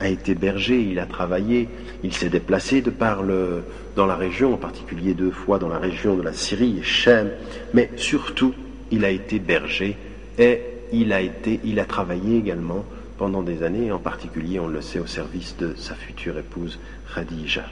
[0.00, 1.68] a été berger, il a travaillé,
[2.02, 3.62] il s'est déplacé de par le,
[3.96, 7.30] dans la région, en particulier deux fois dans la région de la Syrie et Shem,
[7.72, 8.54] mais surtout
[8.90, 9.96] il a été berger
[10.38, 10.60] et
[10.92, 12.84] il a été, il a travaillé également
[13.16, 16.78] pendant des années, en particulier, on le sait, au service de sa future épouse
[17.14, 17.64] Khadija.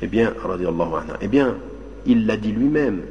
[0.00, 0.32] Eh bien,
[1.20, 1.56] eh bien,
[2.06, 3.02] il l'a dit lui-même,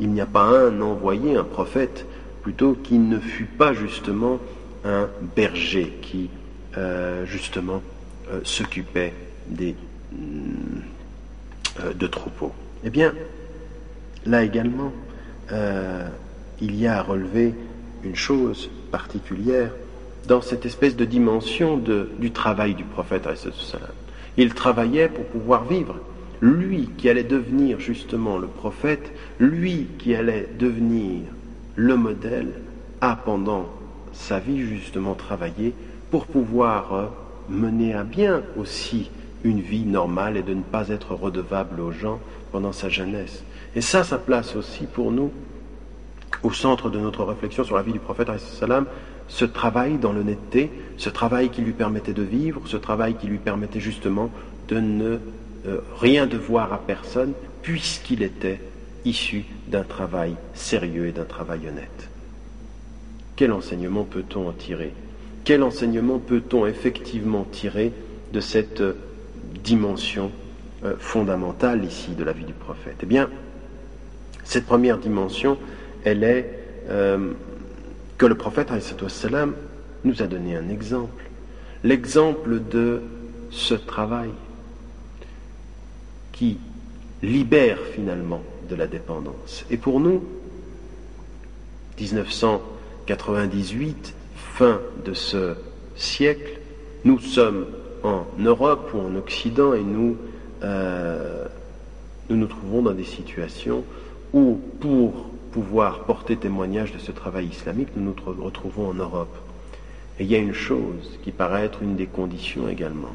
[0.00, 2.06] il n'y a pas un envoyé, un prophète,
[2.42, 4.40] plutôt qu'il ne fut pas justement
[4.84, 6.28] un berger qui
[6.76, 7.82] euh, justement
[8.30, 9.12] euh, s'occupait
[9.46, 9.76] des
[10.14, 12.52] euh, de troupeaux.
[12.84, 13.14] Eh bien,
[14.26, 14.92] là également,
[16.60, 17.54] il y a à relever
[18.04, 19.70] une chose particulière
[20.26, 23.28] dans cette espèce de dimension du travail du prophète.
[24.36, 25.96] Il travaillait pour pouvoir vivre.
[26.42, 31.20] Lui qui allait devenir justement le prophète, lui qui allait devenir
[31.76, 32.52] le modèle
[33.00, 33.66] a pendant
[34.12, 35.72] sa vie justement travaillé
[36.10, 37.06] pour pouvoir euh,
[37.48, 39.10] mener à bien aussi
[39.44, 43.44] une vie normale et de ne pas être redevable aux gens pendant sa jeunesse.
[43.74, 45.30] Et ça, ça place aussi pour nous,
[46.42, 48.28] au centre de notre réflexion sur la vie du prophète,
[49.28, 53.38] ce travail dans l'honnêteté, ce travail qui lui permettait de vivre, ce travail qui lui
[53.38, 54.30] permettait justement
[54.68, 55.18] de ne
[55.66, 58.60] euh, rien devoir à personne, puisqu'il était
[59.04, 62.08] issu d'un travail sérieux et d'un travail honnête.
[63.36, 64.92] Quel enseignement peut-on en tirer?
[65.44, 67.92] Quel enseignement peut-on effectivement tirer
[68.32, 68.96] de cette euh,
[69.62, 70.32] dimension
[70.84, 72.96] euh, fondamentale ici de la vie du prophète?
[73.02, 73.30] Eh bien,
[74.42, 75.56] cette première dimension,
[76.04, 76.58] elle est
[78.18, 78.72] que le prophète
[80.04, 81.22] nous a donné un exemple.
[81.84, 83.02] L'exemple de
[83.50, 84.30] ce travail
[86.32, 86.58] qui
[87.22, 89.64] libère finalement de la dépendance.
[89.70, 90.24] Et pour nous,
[92.00, 95.54] 1998, fin de ce
[95.96, 96.58] siècle,
[97.04, 97.66] nous sommes
[98.02, 100.16] en Europe ou en Occident et nous,
[100.62, 101.44] euh,
[102.28, 103.84] nous nous trouvons dans des situations
[104.32, 109.36] où, pour pouvoir porter témoignage de ce travail islamique, nous nous retrouvons en Europe.
[110.18, 113.12] Et il y a une chose qui paraît être une des conditions également,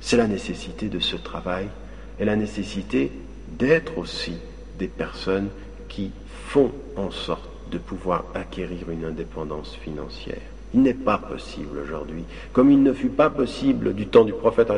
[0.00, 1.68] c'est la nécessité de ce travail
[2.20, 3.10] et la nécessité
[3.58, 4.34] d'être aussi
[4.78, 5.48] des personnes
[5.88, 6.10] qui
[6.46, 10.40] font en sorte de pouvoir acquérir une indépendance financière.
[10.74, 14.70] Il n'est pas possible aujourd'hui, comme il ne fut pas possible du temps du prophète,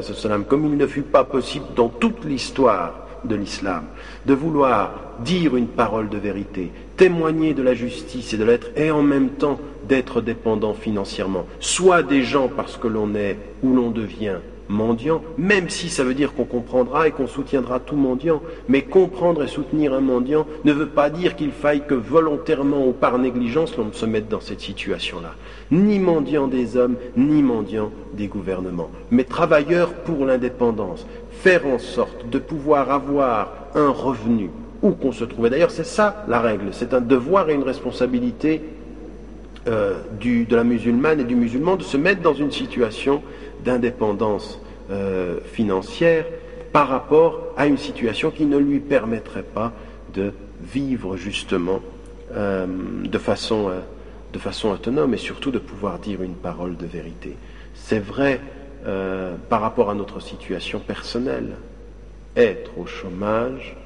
[0.48, 3.85] comme il ne fut pas possible dans toute l'histoire de l'islam,
[4.24, 8.90] de vouloir dire une parole de vérité, témoigner de la justice et de l'être, et
[8.90, 13.90] en même temps d'être dépendant financièrement, soit des gens parce que l'on est ou l'on
[13.90, 14.38] devient
[14.71, 18.41] mendiant, même si ça veut dire qu'on comprendra et qu'on soutiendra tout mendiant.
[18.69, 22.93] Mais comprendre et soutenir un mendiant ne veut pas dire qu'il faille que volontairement ou
[22.93, 25.35] par négligence l'on se mette dans cette situation-là.
[25.71, 31.07] Ni mendiant des hommes, ni mendiant des gouvernements, mais travailleurs pour l'indépendance.
[31.31, 34.51] Faire en sorte de pouvoir avoir un revenu
[34.83, 35.49] où qu'on se trouve.
[35.49, 36.69] D'ailleurs, c'est ça la règle.
[36.73, 38.63] C'est un devoir et une responsabilité
[39.69, 43.23] euh, de la musulmane et du musulman de se mettre dans une situation
[43.64, 44.59] d'indépendance
[44.90, 46.25] euh, financière
[46.73, 49.73] par rapport à une situation qui ne lui permettrait pas
[50.14, 51.81] de vivre justement
[52.33, 52.66] euh,
[53.05, 53.81] de, façon, euh,
[54.33, 57.37] de façon autonome et surtout de pouvoir dire une parole de vérité.
[57.75, 58.40] C'est vrai
[59.51, 61.51] par rapport à notre situation personnelle.
[62.35, 63.77] Être au chômage,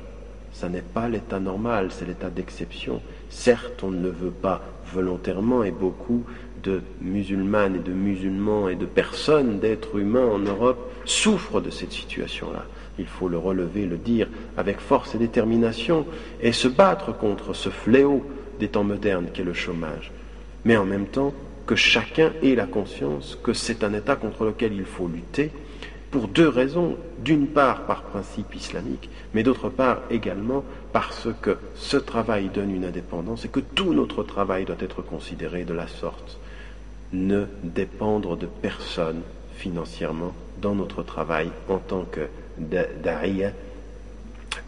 [0.52, 3.02] ça n'est pas l'état normal, c'est l'état d'exception.
[3.28, 6.24] Certes, on ne veut pas volontairement et beaucoup
[6.64, 11.92] de musulmanes et de musulmans et de personnes, d'êtres humains en Europe souffrent de cette
[11.92, 12.64] situation-là.
[12.98, 16.06] Il faut le relever, le dire avec force et détermination
[16.40, 18.24] et se battre contre ce fléau
[18.58, 20.12] des temps modernes qu'est le chômage.
[20.64, 21.34] Mais en même temps,
[21.66, 25.50] que chacun ait la conscience que c'est un état contre lequel il faut lutter
[26.10, 26.96] pour deux raisons.
[27.24, 32.84] D'une part par principe islamique, mais d'autre part également parce que ce travail donne une
[32.84, 36.38] indépendance et que tout notre travail doit être considéré de la sorte.
[37.14, 39.22] Ne dépendre de personne
[39.56, 42.26] financièrement dans notre travail en tant que
[42.58, 43.52] d'Ariya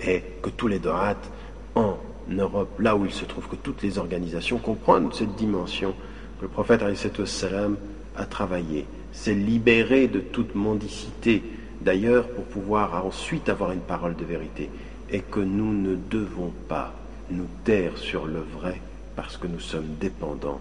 [0.01, 1.31] et que tous les dorates
[1.75, 5.93] en Europe, là où il se trouve, que toutes les organisations comprennent cette dimension
[6.39, 11.43] que le prophète a travaillé c'est libérer de toute mendicité,
[11.81, 14.71] d'ailleurs, pour pouvoir ensuite avoir une parole de vérité.
[15.11, 16.95] Et que nous ne devons pas
[17.31, 18.81] nous taire sur le vrai
[19.17, 20.61] parce que nous sommes dépendants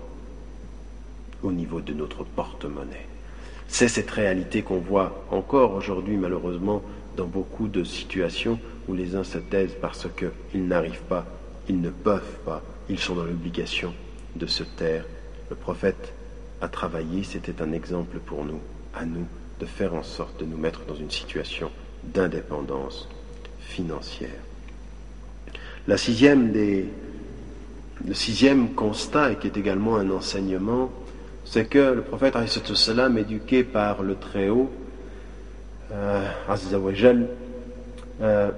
[1.44, 3.08] au niveau de notre porte-monnaie.
[3.68, 6.82] C'est cette réalité qu'on voit encore aujourd'hui, malheureusement,
[7.18, 11.26] dans beaucoup de situations où les uns se taisent parce qu'ils n'arrivent pas,
[11.68, 13.94] ils ne peuvent pas, ils sont dans l'obligation
[14.36, 15.06] de se taire.
[15.50, 16.14] Le prophète
[16.62, 18.60] à travailler, c'était un exemple pour nous,
[18.94, 19.26] à nous,
[19.60, 21.72] de faire en sorte de nous mettre dans une situation
[22.04, 23.10] d'indépendance
[23.60, 24.30] financière.
[25.88, 26.86] La sixième des,
[28.06, 30.92] le sixième constat, et qui est également un enseignement,
[31.46, 32.36] c'est que le prophète,
[33.18, 34.72] éduqué par le Très-Haut,
[35.92, 36.26] euh,
[38.22, 38.52] euh,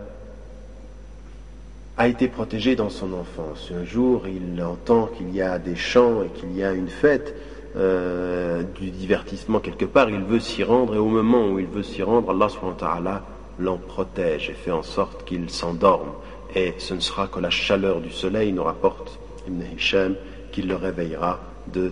[1.98, 3.72] a été protégé dans son enfance.
[3.78, 7.36] Un jour, il entend qu'il y a des chants et qu'il y a une fête,
[7.76, 11.84] euh, du divertissement quelque part, il veut s'y rendre et au moment où il veut
[11.84, 13.24] s'y rendre, Allah
[13.60, 16.12] l'en protège et fait en sorte qu'il s'endorme.
[16.56, 20.16] Et ce ne sera que la chaleur du soleil, nous rapporte Ibn Hisham,
[20.52, 21.40] qui le réveillera
[21.74, 21.92] de,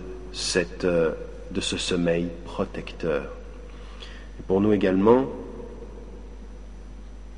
[0.84, 1.12] euh,
[1.50, 3.24] de ce sommeil protecteur.
[4.38, 5.26] Et pour nous également,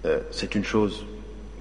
[0.05, 1.05] euh, c'est une chose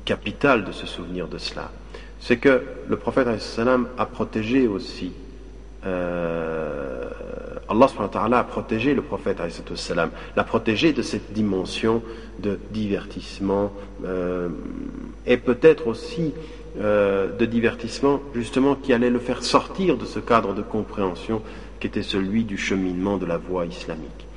[0.05, 1.71] capitale de se souvenir de cela.
[2.19, 5.11] C'est que le prophète a protégé aussi
[5.85, 7.09] euh,
[7.69, 7.87] Allah
[8.37, 9.39] a protégé le prophète
[10.35, 12.01] l'a protégé de cette dimension
[12.39, 13.73] de divertissement
[14.05, 14.49] euh,
[15.25, 16.33] et peut-être aussi
[16.79, 21.41] euh, de divertissement justement qui allait le faire sortir de ce cadre de compréhension
[21.79, 24.27] qui était celui du cheminement de la voie islamique.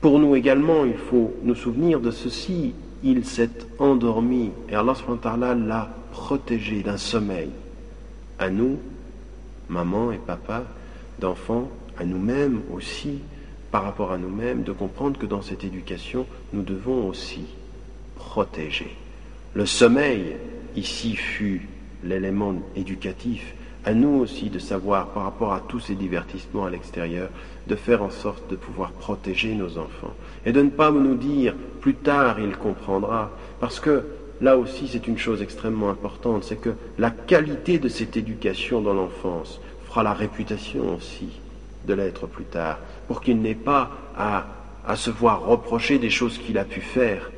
[0.00, 4.94] Pour nous également, il faut nous souvenir de ceci, il s'est endormi et Allah
[5.54, 7.50] l'a protégé d'un sommeil.
[8.38, 8.78] À nous,
[9.68, 10.64] maman et papa,
[11.18, 13.18] d'enfants, à nous-mêmes aussi,
[13.70, 17.44] par rapport à nous-mêmes, de comprendre que dans cette éducation, nous devons aussi
[18.14, 18.96] protéger.
[19.54, 20.36] Le sommeil,
[20.76, 21.68] ici, fut
[22.04, 23.54] l'élément éducatif.
[23.84, 27.30] À nous aussi de savoir, par rapport à tous ces divertissements à l'extérieur,
[27.66, 30.14] de faire en sorte de pouvoir protéger nos enfants.
[30.44, 33.30] Et de ne pas nous dire, plus tard il comprendra.
[33.60, 34.04] Parce que
[34.40, 38.94] là aussi, c'est une chose extrêmement importante, c'est que la qualité de cette éducation dans
[38.94, 41.28] l'enfance fera la réputation aussi
[41.86, 44.46] de l'être plus tard, pour qu'il n'ait pas à,
[44.86, 47.30] à, se voir reprocher des choses qu'il a pu faire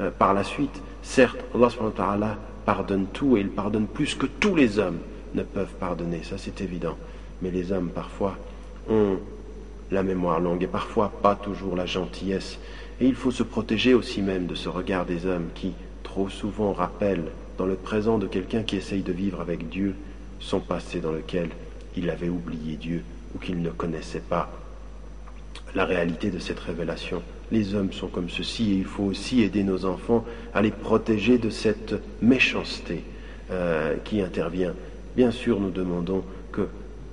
[0.00, 0.82] euh, par la suite.
[1.02, 2.36] Certes, Allah
[2.68, 4.98] pardonne tout et il pardonne plus que tous les hommes
[5.34, 6.98] ne peuvent pardonner, ça c'est évident.
[7.40, 8.36] Mais les hommes parfois
[8.90, 9.16] ont
[9.90, 12.58] la mémoire longue et parfois pas toujours la gentillesse.
[13.00, 16.74] Et il faut se protéger aussi même de ce regard des hommes qui trop souvent
[16.74, 19.94] rappellent dans le présent de quelqu'un qui essaye de vivre avec Dieu
[20.38, 21.48] son passé dans lequel
[21.96, 23.02] il avait oublié Dieu
[23.34, 24.52] ou qu'il ne connaissait pas
[25.74, 27.22] la réalité de cette révélation.
[27.50, 31.38] Les hommes sont comme ceci et il faut aussi aider nos enfants à les protéger
[31.38, 33.02] de cette méchanceté
[33.50, 34.74] euh, qui intervient.
[35.16, 36.68] Bien sûr, nous demandons que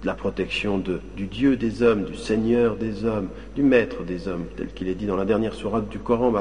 [0.05, 4.67] la protection du Dieu des hommes, du Seigneur des hommes, du Maître des hommes, tel
[4.67, 6.31] qu'il est dit dans la dernière sourate du Coran,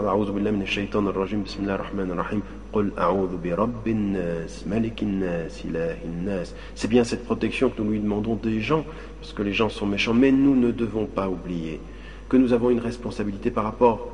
[6.75, 8.85] c'est bien cette protection que nous lui demandons des gens,
[9.21, 11.81] parce que les gens sont méchants, mais nous ne devons pas oublier
[12.35, 14.09] que nous avons une responsabilité par rapport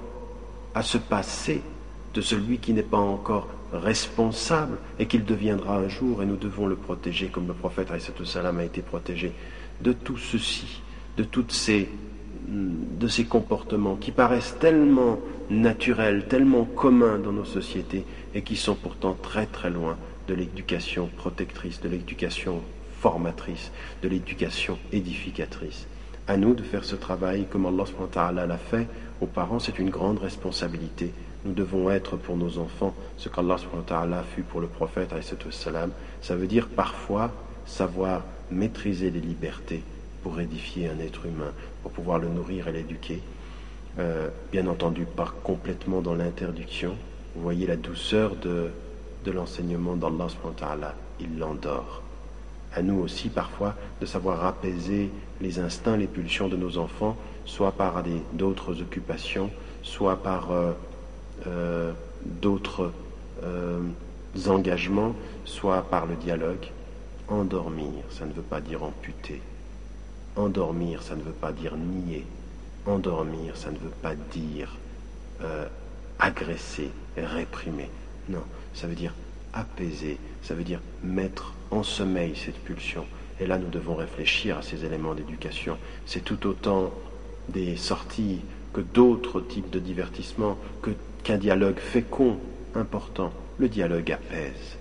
[0.75, 1.63] à ce passé
[2.13, 6.67] de celui qui n'est pas encore responsable et qu'il deviendra un jour et nous devons
[6.67, 7.89] le protéger comme le prophète
[8.27, 9.33] salam a été protégé
[9.81, 10.83] de tout ceci,
[11.17, 11.89] de toutes ces
[12.47, 15.19] de ces comportements qui paraissent tellement
[15.49, 18.05] naturels, tellement communs dans nos sociétés
[18.35, 19.97] et qui sont pourtant très très loin
[20.29, 22.61] de l'éducation protectrice, de l'éducation
[23.01, 25.87] formatrice, de l'éducation édificatrice.
[26.31, 28.87] À nous de faire ce travail comme Allah l'a fait
[29.21, 31.13] aux parents, c'est une grande responsabilité
[31.45, 33.57] nous devons être pour nos enfants ce qu'Allah
[34.35, 35.15] fut pour le prophète.
[36.21, 37.31] Ça veut dire parfois
[37.67, 39.83] savoir maîtriser les libertés
[40.23, 41.53] pour édifier un être humain,
[41.83, 43.23] pour pouvoir le nourrir et l'éduquer.
[43.99, 46.95] Euh, bien entendu, pas complètement dans l'interdiction.
[47.35, 48.71] Vous voyez la douceur de,
[49.25, 52.03] de l'enseignement d'Allah, il l'endort.
[52.75, 55.11] À nous aussi, parfois, de savoir apaiser
[55.41, 58.03] les instincts, les pulsions de nos enfants, soit par
[58.33, 59.51] d'autres occupations,
[59.83, 60.73] soit par euh,
[61.47, 61.93] euh,
[62.25, 62.93] d'autres
[64.47, 65.15] engagements,
[65.45, 66.67] soit par le dialogue.
[67.29, 69.41] Endormir, ça ne veut pas dire amputer.
[70.37, 72.27] Endormir, ça ne veut pas dire nier.
[72.87, 74.77] Endormir, ça ne veut pas dire
[75.43, 75.67] euh,
[76.19, 77.91] agresser, réprimer.
[78.29, 78.43] Non,
[78.75, 79.15] ça veut dire
[79.53, 83.05] apaiser, ça veut dire mettre en sommeil cette pulsion.
[83.41, 85.79] Et là, nous devons réfléchir à ces éléments d'éducation.
[86.07, 86.93] C'est tout autant
[87.49, 88.41] des sorties
[88.73, 90.59] que d'autres types de divertissements,
[91.25, 92.39] qu'un dialogue fécond,
[92.75, 93.33] important.
[93.59, 94.77] Le dialogue apaise.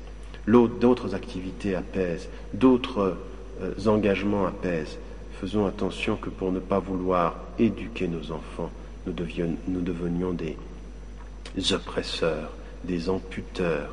[0.48, 3.18] D'autres activités apaisent, d'autres
[3.62, 4.98] euh, engagements apaisent
[5.40, 8.70] faisons attention que pour ne pas vouloir éduquer nos enfants,
[9.08, 10.58] nous, devenions des
[11.72, 12.52] oppresseurs,
[12.84, 13.90] des amputeurs,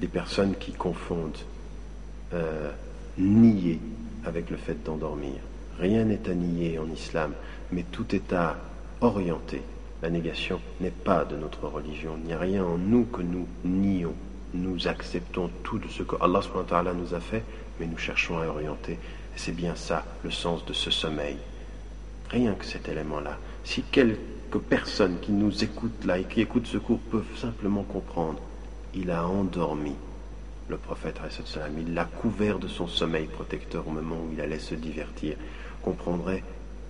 [0.00, 1.38] des personnes qui confondent
[2.34, 2.70] euh,
[3.16, 3.80] nier
[4.24, 5.36] avec le fait d'endormir.
[5.78, 7.32] Rien n'est à nier en islam,
[7.72, 8.56] mais tout est à
[9.00, 9.62] orienter.
[10.02, 12.16] La négation n'est pas de notre religion.
[12.20, 14.14] Il n'y a rien en nous que nous nions.
[14.54, 16.40] Nous acceptons tout de ce que Allah
[16.94, 17.42] nous a fait,
[17.78, 18.98] mais nous cherchons à orienter
[19.38, 21.36] c'est bien ça le sens de ce sommeil.
[22.28, 23.38] Rien que cet élément-là.
[23.64, 28.40] Si quelques personnes qui nous écoutent là et qui écoutent ce cours peuvent simplement comprendre,
[29.00, 29.94] il a endormi
[30.68, 31.16] le prophète,
[31.78, 35.36] il l'a couvert de son sommeil protecteur au moment où il allait se divertir,
[35.82, 36.42] comprendrait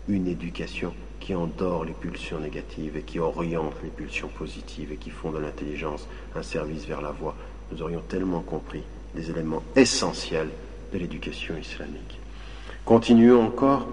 [0.08, 5.10] une éducation qui endort les pulsions négatives et qui oriente les pulsions positives et qui
[5.10, 7.36] font de l'intelligence un service vers la voie.
[7.70, 8.82] Nous aurions tellement compris
[9.14, 10.48] des éléments essentiels
[10.92, 12.18] de l'éducation islamique.
[12.84, 13.86] Continuons encore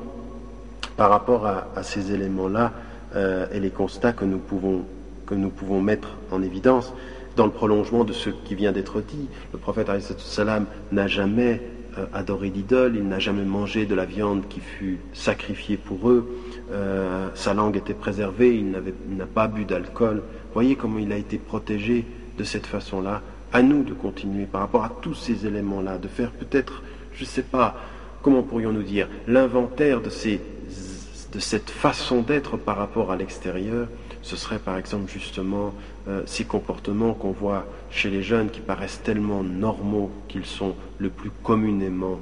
[0.95, 2.71] par rapport à, ces éléments-là
[3.15, 4.85] euh, et les constats que nous, pouvons,
[5.25, 6.93] que nous pouvons mettre en évidence
[7.35, 9.27] dans le prolongement de ce qui vient d'être dit.
[9.53, 11.61] Le prophète salam n'a jamais
[11.97, 16.29] euh, adoré d'idole, il n'a jamais mangé de la viande qui fut sacrifiée pour eux,
[16.71, 20.23] euh, sa langue était préservée, il n'a pas bu d'alcool.
[20.53, 22.05] Voyez comment il a été protégé
[22.37, 23.21] de cette façon-là.
[23.53, 26.83] À nous de continuer par rapport à tous ces éléments-là, de faire peut-être,
[27.13, 27.75] je ne sais pas,
[28.21, 33.87] comment pourrions-nous dire, l'inventaire de, de cette façon d'être par rapport à l'extérieur,
[34.21, 35.73] ce serait par exemple justement
[36.07, 41.09] euh, ces comportements qu'on voit chez les jeunes qui paraissent tellement normaux qu'ils sont le
[41.09, 42.19] plus communément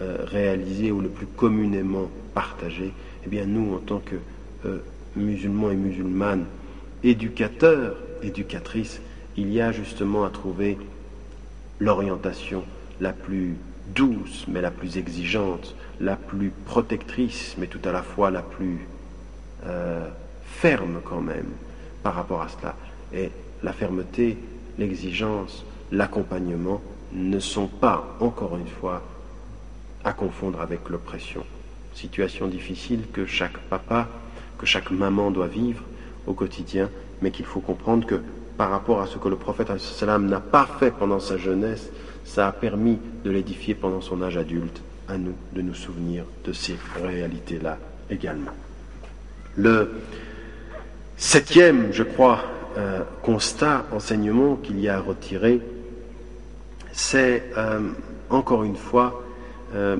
[0.00, 2.92] euh, réalisés ou le plus communément partagés.
[3.24, 4.16] Eh bien nous, en tant que
[4.66, 4.78] euh,
[5.16, 6.44] musulmans et musulmanes,
[7.04, 9.00] éducateurs, éducatrices,
[9.36, 10.78] il y a justement à trouver
[11.78, 12.64] l'orientation
[13.00, 13.56] la plus
[13.94, 18.86] douce, mais la plus exigeante, la plus protectrice, mais tout à la fois la plus
[19.66, 20.08] euh,
[20.44, 21.50] ferme quand même
[22.02, 22.74] par rapport à cela.
[23.14, 23.30] Et
[23.62, 24.38] la fermeté,
[24.78, 26.80] l'exigence, l'accompagnement
[27.12, 29.02] ne sont pas, encore une fois,
[30.04, 31.44] à confondre avec l'oppression.
[31.94, 34.08] Situation difficile que chaque papa,
[34.58, 35.82] que chaque maman doit vivre
[36.26, 36.88] au quotidien,
[37.20, 38.20] mais qu'il faut comprendre que
[38.56, 39.70] par rapport à ce que le prophète
[40.02, 41.90] n'a pas fait pendant sa jeunesse,
[42.24, 46.52] ça a permis de l'édifier pendant son âge adulte, à nous de nous souvenir de
[46.52, 47.78] ces réalités-là
[48.10, 48.52] également.
[49.56, 49.90] Le
[51.16, 52.42] septième, je crois,
[52.76, 55.60] euh, constat, enseignement qu'il y a à retirer,
[56.92, 57.80] c'est euh,
[58.30, 59.22] encore une fois
[59.74, 59.96] euh,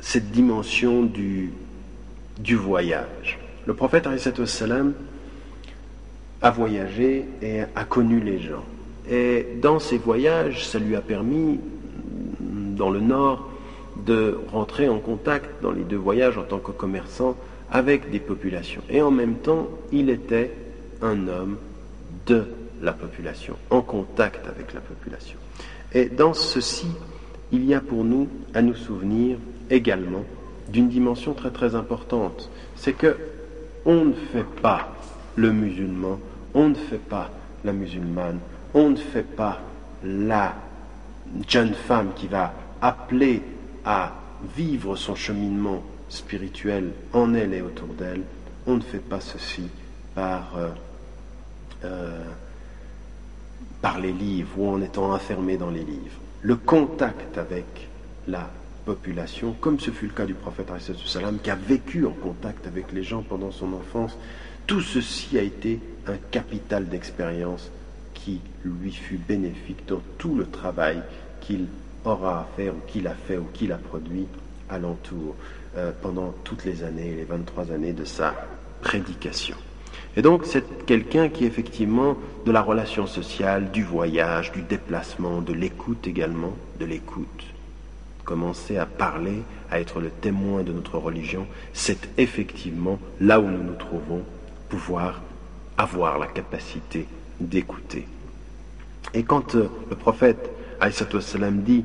[0.00, 1.52] cette dimension du,
[2.38, 3.38] du voyage.
[3.66, 4.06] Le prophète
[6.42, 8.64] a voyagé et a connu les gens.
[9.10, 11.60] Et dans ces voyages, ça lui a permis,
[12.40, 13.48] dans le Nord,
[14.06, 17.36] de rentrer en contact dans les deux voyages en tant que commerçant
[17.70, 18.82] avec des populations.
[18.90, 20.50] Et en même temps, il était
[21.02, 21.58] un homme
[22.26, 22.44] de
[22.80, 25.38] la population, en contact avec la population.
[25.92, 26.86] Et dans ceci,
[27.52, 29.38] il y a pour nous à nous souvenir
[29.70, 30.24] également
[30.68, 32.50] d'une dimension très très importante.
[32.76, 33.16] C'est que
[33.84, 34.94] on ne fait pas
[35.36, 36.18] le musulman,
[36.54, 37.30] on ne fait pas
[37.64, 38.38] la musulmane
[38.74, 39.60] on ne fait pas
[40.04, 40.54] la
[41.48, 43.42] jeune femme qui va appeler
[43.84, 44.12] à
[44.56, 48.22] vivre son cheminement spirituel en elle et autour d'elle,
[48.66, 49.68] on ne fait pas ceci
[50.14, 50.68] par, euh,
[51.84, 52.22] euh,
[53.80, 56.20] par les livres ou en étant enfermé dans les livres.
[56.42, 57.88] Le contact avec
[58.26, 58.48] la
[58.84, 60.68] population, comme ce fut le cas du prophète
[61.06, 64.16] salam, qui a vécu en contact avec les gens pendant son enfance,
[64.66, 67.70] Tout ceci a été un capital d'expérience
[68.14, 71.02] qui lui fut bénéfique dans tout le travail
[71.40, 71.66] qu'il
[72.04, 74.26] aura à faire ou qu'il a fait ou qu'il a produit
[74.68, 75.34] alentour
[75.76, 78.34] euh, pendant toutes les années, les 23 années de sa
[78.80, 79.56] prédication.
[80.16, 85.52] Et donc c'est quelqu'un qui effectivement de la relation sociale, du voyage, du déplacement, de
[85.52, 87.44] l'écoute également, de l'écoute,
[88.24, 93.62] commencer à parler, à être le témoin de notre religion, c'est effectivement là où nous
[93.62, 94.22] nous trouvons,
[94.68, 95.22] pouvoir
[95.78, 97.06] avoir la capacité
[97.40, 98.06] d'écouter.
[99.14, 100.50] Et quand euh, le prophète
[101.20, 101.84] salam dit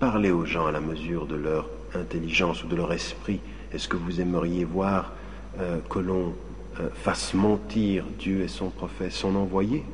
[0.00, 3.40] Parlez aux gens à la mesure de leur intelligence ou de leur esprit.
[3.72, 5.12] Est-ce que vous aimeriez voir
[5.60, 6.34] euh, que l'on
[6.80, 9.84] euh, fasse mentir Dieu et son prophète, son envoyé?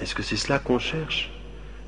[0.00, 1.30] Est-ce que c'est cela qu'on cherche?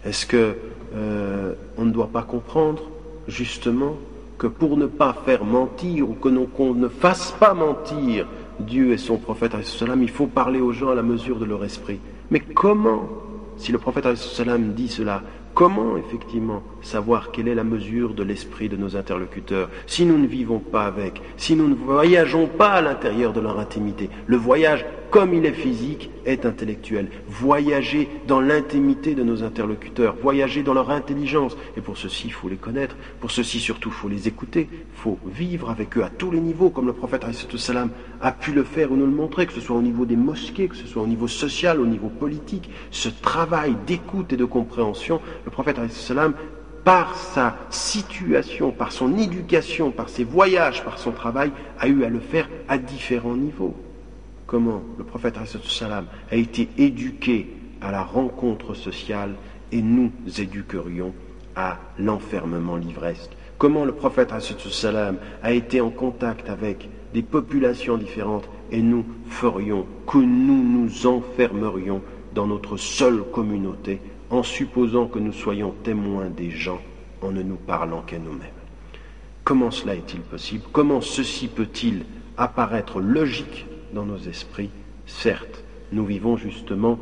[0.05, 0.57] Est-ce que
[0.95, 2.83] euh, on ne doit pas comprendre
[3.27, 3.97] justement
[4.39, 8.27] que pour ne pas faire mentir ou que qu'on ne fasse pas mentir
[8.61, 9.55] Dieu et son prophète,
[10.03, 11.99] il faut parler aux gens à la mesure de leur esprit.
[12.31, 13.09] Mais comment,
[13.57, 14.07] si le prophète
[14.75, 15.23] dit cela,
[15.55, 20.27] Comment effectivement savoir quelle est la mesure de l'esprit de nos interlocuteurs si nous ne
[20.27, 24.85] vivons pas avec, si nous ne voyageons pas à l'intérieur de leur intimité Le voyage,
[25.11, 27.09] comme il est physique, est intellectuel.
[27.29, 31.57] Voyager dans l'intimité de nos interlocuteurs, voyager dans leur intelligence.
[31.77, 32.97] Et pour ceci, il faut les connaître.
[33.21, 34.69] Pour ceci, surtout, il faut les écouter.
[34.73, 37.27] Il faut vivre avec eux à tous les niveaux, comme le prophète
[37.59, 40.17] salam a pu le faire ou nous le montrer, que ce soit au niveau des
[40.17, 42.71] mosquées, que ce soit au niveau social, au niveau politique.
[42.91, 45.79] Ce travail d'écoute et de compréhension le prophète
[46.85, 52.09] par sa situation, par son éducation, par ses voyages, par son travail, a eu à
[52.09, 53.77] le faire à différents niveaux.
[54.47, 57.49] Comment le prophète a été éduqué
[57.81, 59.35] à la rencontre sociale
[59.71, 61.15] et nous éduquerions
[61.57, 63.31] à l'enfermement livresque.
[63.59, 64.33] Comment le prophète
[65.43, 72.03] a été en contact avec des populations différentes et nous ferions que nous nous enfermerions
[72.35, 74.01] dans notre seule communauté
[74.33, 76.81] en supposant que nous soyons témoins des gens
[77.21, 78.49] en ne nous parlant qu'à nous-mêmes.
[79.45, 80.65] Comment cela est-il possible?
[80.73, 82.05] Comment ceci peut-il
[82.39, 84.71] apparaître logique dans nos esprits?
[85.07, 85.63] Certes,
[85.93, 86.99] nous vivons justement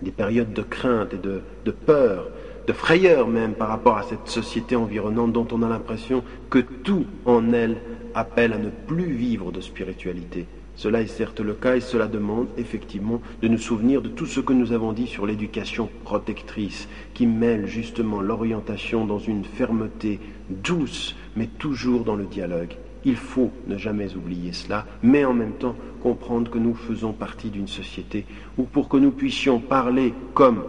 [0.00, 2.28] des périodes de crainte et de, de peur,
[2.66, 7.04] de frayeur même par rapport à cette société environnante dont on a l'impression que tout
[7.26, 7.76] en elle
[8.14, 10.46] appelle à ne plus vivre de spiritualité,
[10.76, 14.40] cela est certes le cas et cela demande effectivement de nous souvenir de tout ce
[14.40, 21.14] que nous avons dit sur l'éducation protectrice qui mêle justement l'orientation dans une fermeté douce
[21.36, 22.74] mais toujours dans le dialogue.
[23.04, 27.50] Il faut ne jamais oublier cela, mais en même temps comprendre que nous faisons partie
[27.50, 28.24] d'une société
[28.56, 30.64] où pour que nous puissions parler comme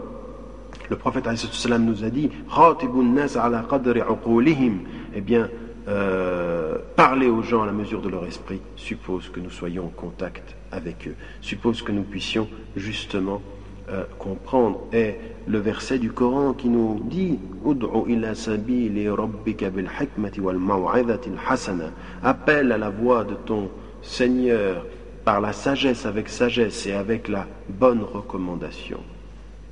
[0.90, 1.28] le prophète
[1.80, 2.30] nous a dit,
[5.16, 5.50] eh bien,
[5.88, 9.90] euh, parler aux gens à la mesure de leur esprit suppose que nous soyons en
[9.90, 13.42] contact avec eux, suppose que nous puissions justement
[13.88, 14.82] euh, comprendre.
[14.94, 15.16] Et
[15.46, 17.38] le verset du Coran qui nous dit
[22.24, 23.70] Appelle à la voix de ton
[24.02, 24.86] Seigneur
[25.24, 29.02] par la sagesse avec sagesse et avec la bonne recommandation.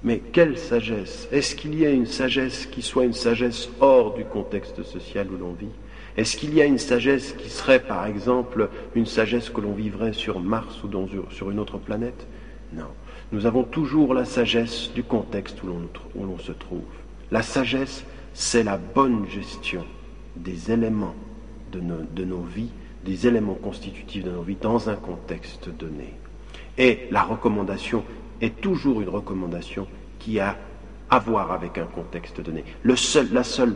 [0.03, 1.27] Mais quelle sagesse?
[1.31, 5.37] Est-ce qu'il y a une sagesse qui soit une sagesse hors du contexte social où
[5.37, 5.69] l'on vit?
[6.15, 10.13] Est-ce qu'il y a une sagesse qui serait, par exemple, une sagesse que l'on vivrait
[10.13, 10.89] sur Mars ou
[11.31, 12.27] sur une autre planète?
[12.73, 12.87] Non.
[13.31, 16.83] Nous avons toujours la sagesse du contexte où l'on se trouve.
[17.31, 19.85] La sagesse, c'est la bonne gestion
[20.35, 21.15] des éléments
[21.71, 22.69] de nos, de nos vies,
[23.03, 26.13] des éléments constitutifs de nos vies dans un contexte donné.
[26.77, 28.03] Et la recommandation
[28.39, 29.87] est toujours une recommandation
[30.19, 30.57] qui a
[31.09, 32.63] à voir avec un contexte donné.
[32.83, 32.95] La
[33.43, 33.75] seule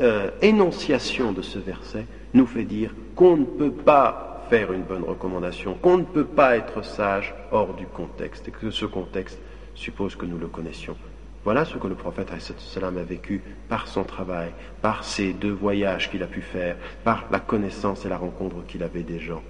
[0.00, 5.04] euh, énonciation de ce verset nous fait dire qu'on ne peut pas faire une bonne
[5.04, 9.38] recommandation, qu'on ne peut pas être sage hors du contexte, et que ce contexte
[9.74, 10.96] suppose que nous le connaissions.
[11.44, 16.22] Voilà ce que le prophète a vécu par son travail, par ces deux voyages qu'il
[16.22, 19.42] a pu faire, par la connaissance et la rencontre qu'il avait des gens,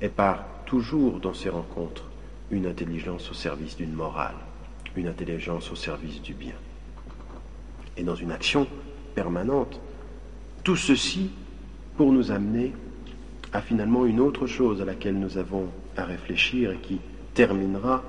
[0.00, 2.04] et par toujours dans ces rencontres
[2.50, 4.34] une intelligence au service d'une morale,
[4.96, 6.54] une intelligence au service du bien.
[7.96, 8.66] Et dans une action
[9.14, 9.78] permanente,
[10.64, 11.30] tout ceci
[11.96, 12.72] pour nous amener
[13.52, 17.00] à finalement une autre chose à laquelle nous avons à réfléchir et qui
[17.34, 18.02] terminera,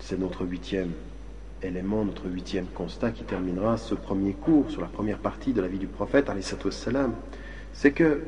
[0.00, 0.92] c'est notre huitième
[1.62, 5.68] élément, notre huitième constat qui terminera ce premier cours sur la première partie de la
[5.68, 6.30] vie du prophète,
[7.72, 8.22] c'est que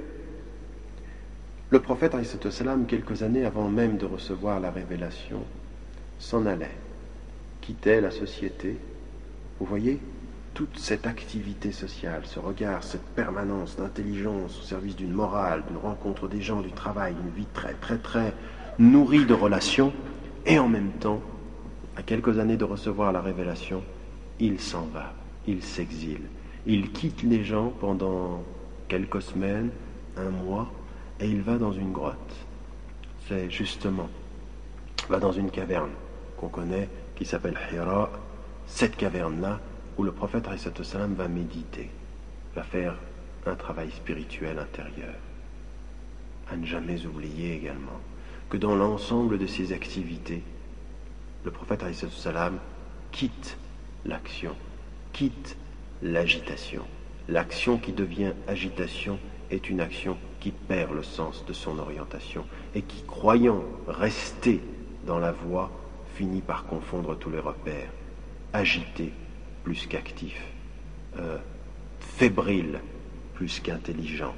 [1.71, 2.17] le prophète,
[2.89, 5.45] quelques années avant même de recevoir la révélation,
[6.19, 6.77] s'en allait,
[7.61, 8.77] quittait la société.
[9.59, 10.01] Vous voyez,
[10.55, 16.29] toute cette activité sociale, ce regard, cette permanence d'intelligence au service d'une morale, d'une rencontre
[16.29, 18.35] des gens, du travail, une vie très, très, très
[18.79, 19.93] nourrie de relations,
[20.47, 21.21] et en même temps,
[21.97, 23.83] à quelques années de recevoir la révélation,
[24.39, 25.13] il s'en va,
[25.47, 26.23] il s'exile,
[26.67, 28.43] il quitte les gens pendant
[28.89, 29.71] quelques semaines,
[30.17, 30.71] un mois,
[31.21, 32.35] et il va dans une grotte.
[33.29, 34.09] C'est justement,
[35.09, 35.91] va dans une caverne
[36.37, 38.11] qu'on connaît, qui s'appelle Hira,
[38.67, 39.61] cette caverne-là,
[40.01, 40.49] où le prophète
[41.15, 41.91] va méditer,
[42.55, 42.97] va faire
[43.45, 45.15] un travail spirituel intérieur.
[46.51, 48.01] À ne jamais oublier également
[48.49, 50.43] que dans l'ensemble de ses activités,
[51.45, 51.85] le prophète
[53.13, 53.59] quitte
[54.07, 54.57] l'action,
[55.13, 55.59] quitte
[56.01, 56.87] l'agitation.
[57.29, 59.19] L'action qui devient agitation
[59.51, 64.63] est une action qui perd le sens de son orientation et qui, croyant rester
[65.07, 65.71] dans la voie,
[66.15, 67.91] finit par confondre tous les repères.
[68.55, 69.13] Agité
[69.71, 70.43] plus qu'actif,
[71.17, 71.39] euh,
[72.01, 72.81] fébrile
[73.35, 74.35] plus qu'intelligent.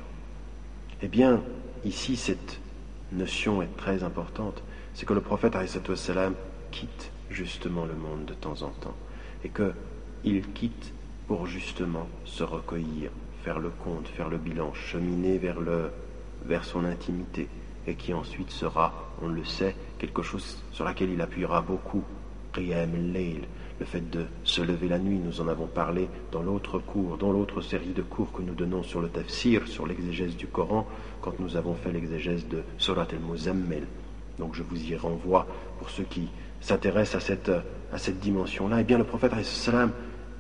[1.01, 1.41] Eh bien,
[1.87, 2.61] ici, cette
[3.12, 4.62] notion est très importante.
[4.93, 5.57] C'est que le prophète
[5.95, 6.35] salam
[6.70, 8.95] quitte justement le monde de temps en temps
[9.43, 10.93] et qu'il quitte
[11.26, 13.11] pour justement se recueillir,
[13.43, 15.93] faire le compte, faire le bilan, cheminer vers, le,
[16.45, 17.49] vers son intimité,
[17.87, 22.05] et qui ensuite sera, on le sait, quelque chose sur laquelle il appuiera beaucoup,
[22.53, 23.41] Qiyam Leil,
[23.83, 27.33] le fait de se lever la nuit, nous en avons parlé dans l'autre cours, dans
[27.33, 30.87] l'autre série de cours que nous donnons sur le tafsir, sur l'exégèse du Coran,
[31.20, 33.89] quand nous avons fait l'exégèse de Surat al-Muzammil.
[34.39, 35.49] Donc je vous y renvoie
[35.80, 36.28] pour ceux qui
[36.61, 37.51] s'intéressent à cette,
[37.93, 38.83] à cette dimension-là.
[38.83, 39.33] Eh bien, le prophète,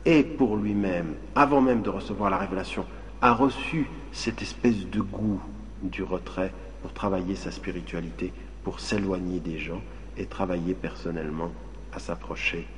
[0.04, 2.86] et pour lui-même, avant même de recevoir la révélation,
[3.22, 5.42] a reçu cette espèce de goût
[5.82, 8.32] du retrait pour travailler sa spiritualité,
[8.62, 9.82] pour s'éloigner des gens
[10.16, 11.50] et travailler personnellement
[11.92, 12.68] à s'approcher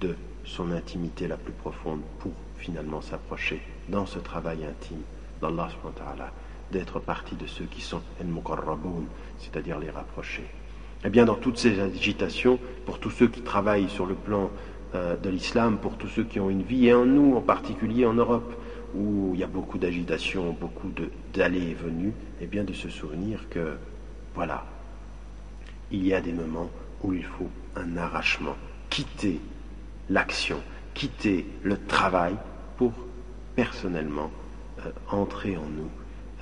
[0.00, 5.02] de son intimité la plus profonde pour finalement s'approcher dans ce travail intime
[5.40, 5.68] d'Allah
[6.70, 9.06] d'être partie de ceux qui sont al-muqarraboun,
[9.38, 10.46] c'est-à-dire les rapprochés.
[11.04, 14.50] Eh bien, dans toutes ces agitations, pour tous ceux qui travaillent sur le plan
[14.94, 18.06] euh, de l'islam pour tous ceux qui ont une vie, et en nous en particulier
[18.06, 18.54] en Europe,
[18.94, 20.90] où il y a beaucoup d'agitation, beaucoup
[21.34, 23.74] d'allées et venues, et bien de se souvenir que,
[24.34, 24.64] voilà,
[25.90, 26.70] il y a des moments
[27.02, 28.56] où il faut un arrachement,
[28.90, 29.40] quitter
[30.10, 30.58] l'action,
[30.94, 32.34] quitter le travail
[32.76, 32.92] pour
[33.54, 34.30] personnellement
[34.80, 35.90] euh, entrer en nous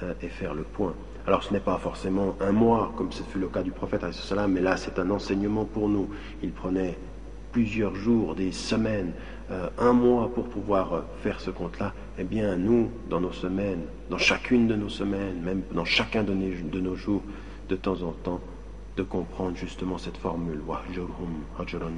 [0.02, 0.94] euh, et faire le point.
[1.26, 4.02] Alors ce n'est pas forcément un mois, comme ce fut le cas du prophète,
[4.48, 6.08] mais là c'est un enseignement pour nous.
[6.42, 6.96] Il prenait
[7.52, 9.12] plusieurs jours, des semaines,
[9.50, 14.18] euh, un mois pour pouvoir faire ce compte-là, eh bien nous, dans nos semaines, dans
[14.18, 17.22] chacune de nos semaines, même dans chacun de nos, de nos jours,
[17.68, 18.40] de temps en temps,
[19.00, 20.60] de comprendre justement cette formule,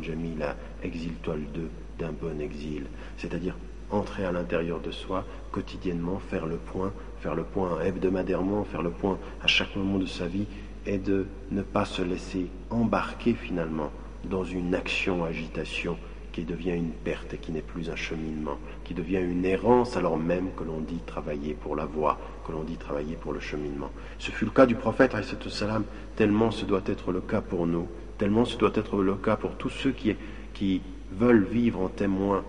[0.02, 2.84] jamila, exile-toi le deux d'un bon exil,
[3.16, 3.56] c'est-à-dire
[3.90, 8.92] entrer à l'intérieur de soi quotidiennement, faire le point, faire le point hebdomadairement, faire le
[8.92, 10.46] point à chaque moment de sa vie
[10.86, 13.90] et de ne pas se laisser embarquer finalement
[14.22, 15.98] dans une action-agitation
[16.32, 20.16] qui devient une perte et qui n'est plus un cheminement, qui devient une errance alors
[20.16, 23.90] même que l'on dit travailler pour la voie, que l'on dit travailler pour le cheminement.
[24.18, 25.14] Ce fut le cas du prophète,
[25.48, 25.84] salam,
[26.16, 27.86] tellement ce doit être le cas pour nous,
[28.18, 30.16] tellement ce doit être le cas pour tous ceux qui,
[30.54, 30.80] qui
[31.12, 32.44] veulent vivre en témoin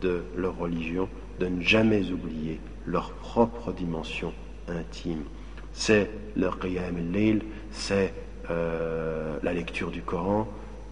[0.00, 1.08] de leur religion,
[1.38, 4.32] de ne jamais oublier leur propre dimension
[4.68, 5.22] intime.
[5.72, 8.12] C'est leur qiyam al c'est
[8.50, 10.48] euh, la lecture du Coran,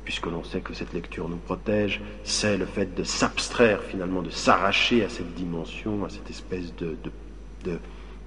[0.06, 4.30] puisque l'on sait que cette lecture nous protège, c'est le fait de s'abstraire finalement, de
[4.30, 6.96] s'arracher à cette dimension, à cette espèce de,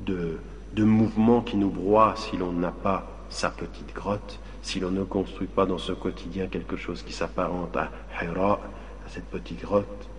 [0.06, 0.38] de,
[0.76, 5.06] de, mouvement qui nous broie si l'on n'a pas sa petite grotte, si l'on ne
[5.06, 7.90] construit pas dans ce quotidien quelque chose qui s'apparente à
[8.22, 8.60] Hira,
[9.06, 10.10] à cette petite grotte,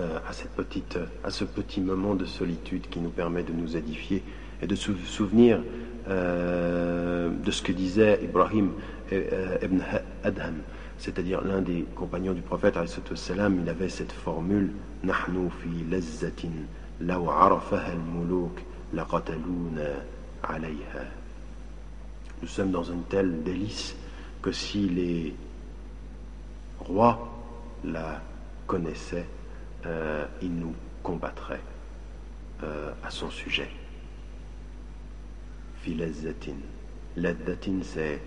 [0.00, 3.76] euh, à, cette petite, à ce petit moment de solitude qui nous permet de nous
[3.76, 4.24] édifier
[4.60, 5.60] et de se souvenir
[6.08, 8.72] euh, de ce que disait Ibrahim
[9.10, 9.80] ibn
[10.24, 10.62] Adham,
[10.98, 14.72] c'est-à-dire l'un des compagnons du prophète, il avait cette formule
[15.04, 16.52] Nahnu fi lazzatin,
[17.00, 18.62] law arafaha al-muluk,
[20.42, 21.04] alayha.
[22.42, 23.96] Nous sommes dans une telle délice
[24.42, 25.34] que si les
[26.80, 27.32] rois
[27.84, 28.20] la
[28.66, 29.26] connaissaient,
[29.86, 31.62] euh, ils nous combattraient
[33.04, 33.68] à son sujet.
[35.82, 36.56] Filazzatin.
[37.16, 38.20] Laddatin, c'est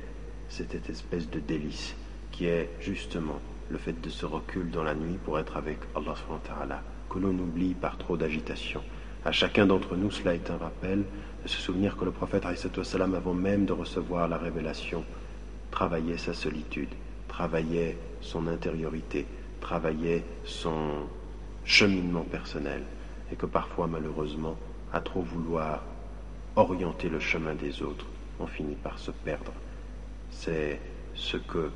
[0.50, 1.96] cette espèce de délice
[2.32, 3.40] qui est justement
[3.70, 7.74] le fait de ce recul dans la nuit pour être avec Allah que l'on oublie
[7.74, 8.82] par trop d'agitation.
[9.26, 11.04] À chacun d'entre nous, cela est un rappel
[11.44, 15.04] de se souvenir que le prophète, avant même de recevoir la révélation,
[15.72, 16.90] travaillait sa solitude,
[17.28, 19.26] travaillait son intériorité,
[19.62, 21.08] travaillait son
[21.66, 22.84] cheminement personnel,
[23.32, 24.58] et que parfois, malheureusement,
[24.92, 25.84] à trop vouloir
[26.56, 28.06] orienter le chemin des autres,
[28.40, 29.52] on finit par se perdre.
[30.32, 30.80] C'est
[31.16, 31.72] ce, que,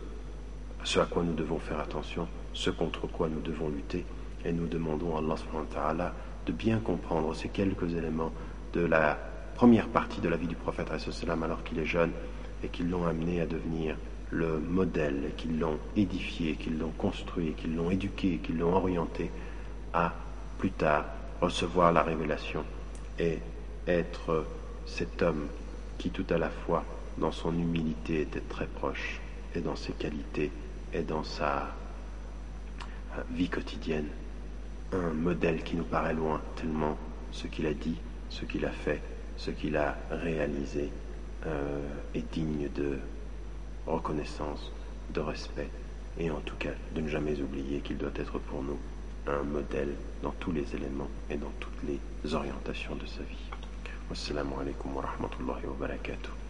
[0.84, 4.06] ce à quoi nous devons faire attention, ce contre quoi nous devons lutter,
[4.46, 6.14] et nous demandons à Allah
[6.46, 8.32] de bien comprendre ces quelques éléments
[8.74, 9.18] de la
[9.56, 10.90] première partie de la vie du prophète
[11.44, 12.12] alors qu'il est jeune
[12.64, 13.96] et qui l'ont amené à devenir
[14.32, 19.30] le modèle, qui l'ont édifié, qui l'ont construit, qui l'ont éduqué, qui l'ont orienté
[19.94, 20.14] à
[20.58, 21.06] plus tard
[21.40, 22.64] recevoir la révélation
[23.20, 23.40] et
[23.88, 24.46] être
[24.86, 25.48] cet homme
[25.98, 26.84] qui tout à la fois
[27.18, 29.20] dans son humilité était très proche
[29.56, 30.52] et dans ses qualités
[30.94, 31.74] et dans sa
[33.18, 34.08] euh, vie quotidienne
[34.94, 36.98] un modèle qui nous paraît loin tellement
[37.32, 37.96] ce qu'il a dit,
[38.30, 39.02] ce qu'il a fait,
[39.38, 40.90] ce qu'il a réalisé
[41.46, 41.82] euh,
[42.14, 43.00] est digne de
[43.88, 44.72] reconnaissance,
[45.14, 45.70] de respect
[46.20, 48.78] et en tout cas de ne jamais oublier qu'il doit être pour nous
[49.28, 53.50] un modèle dans tous les éléments et dans toutes les orientations de sa vie.
[54.10, 56.43] Wassalamu alaikum wa rahmatullahi wa barakatuh.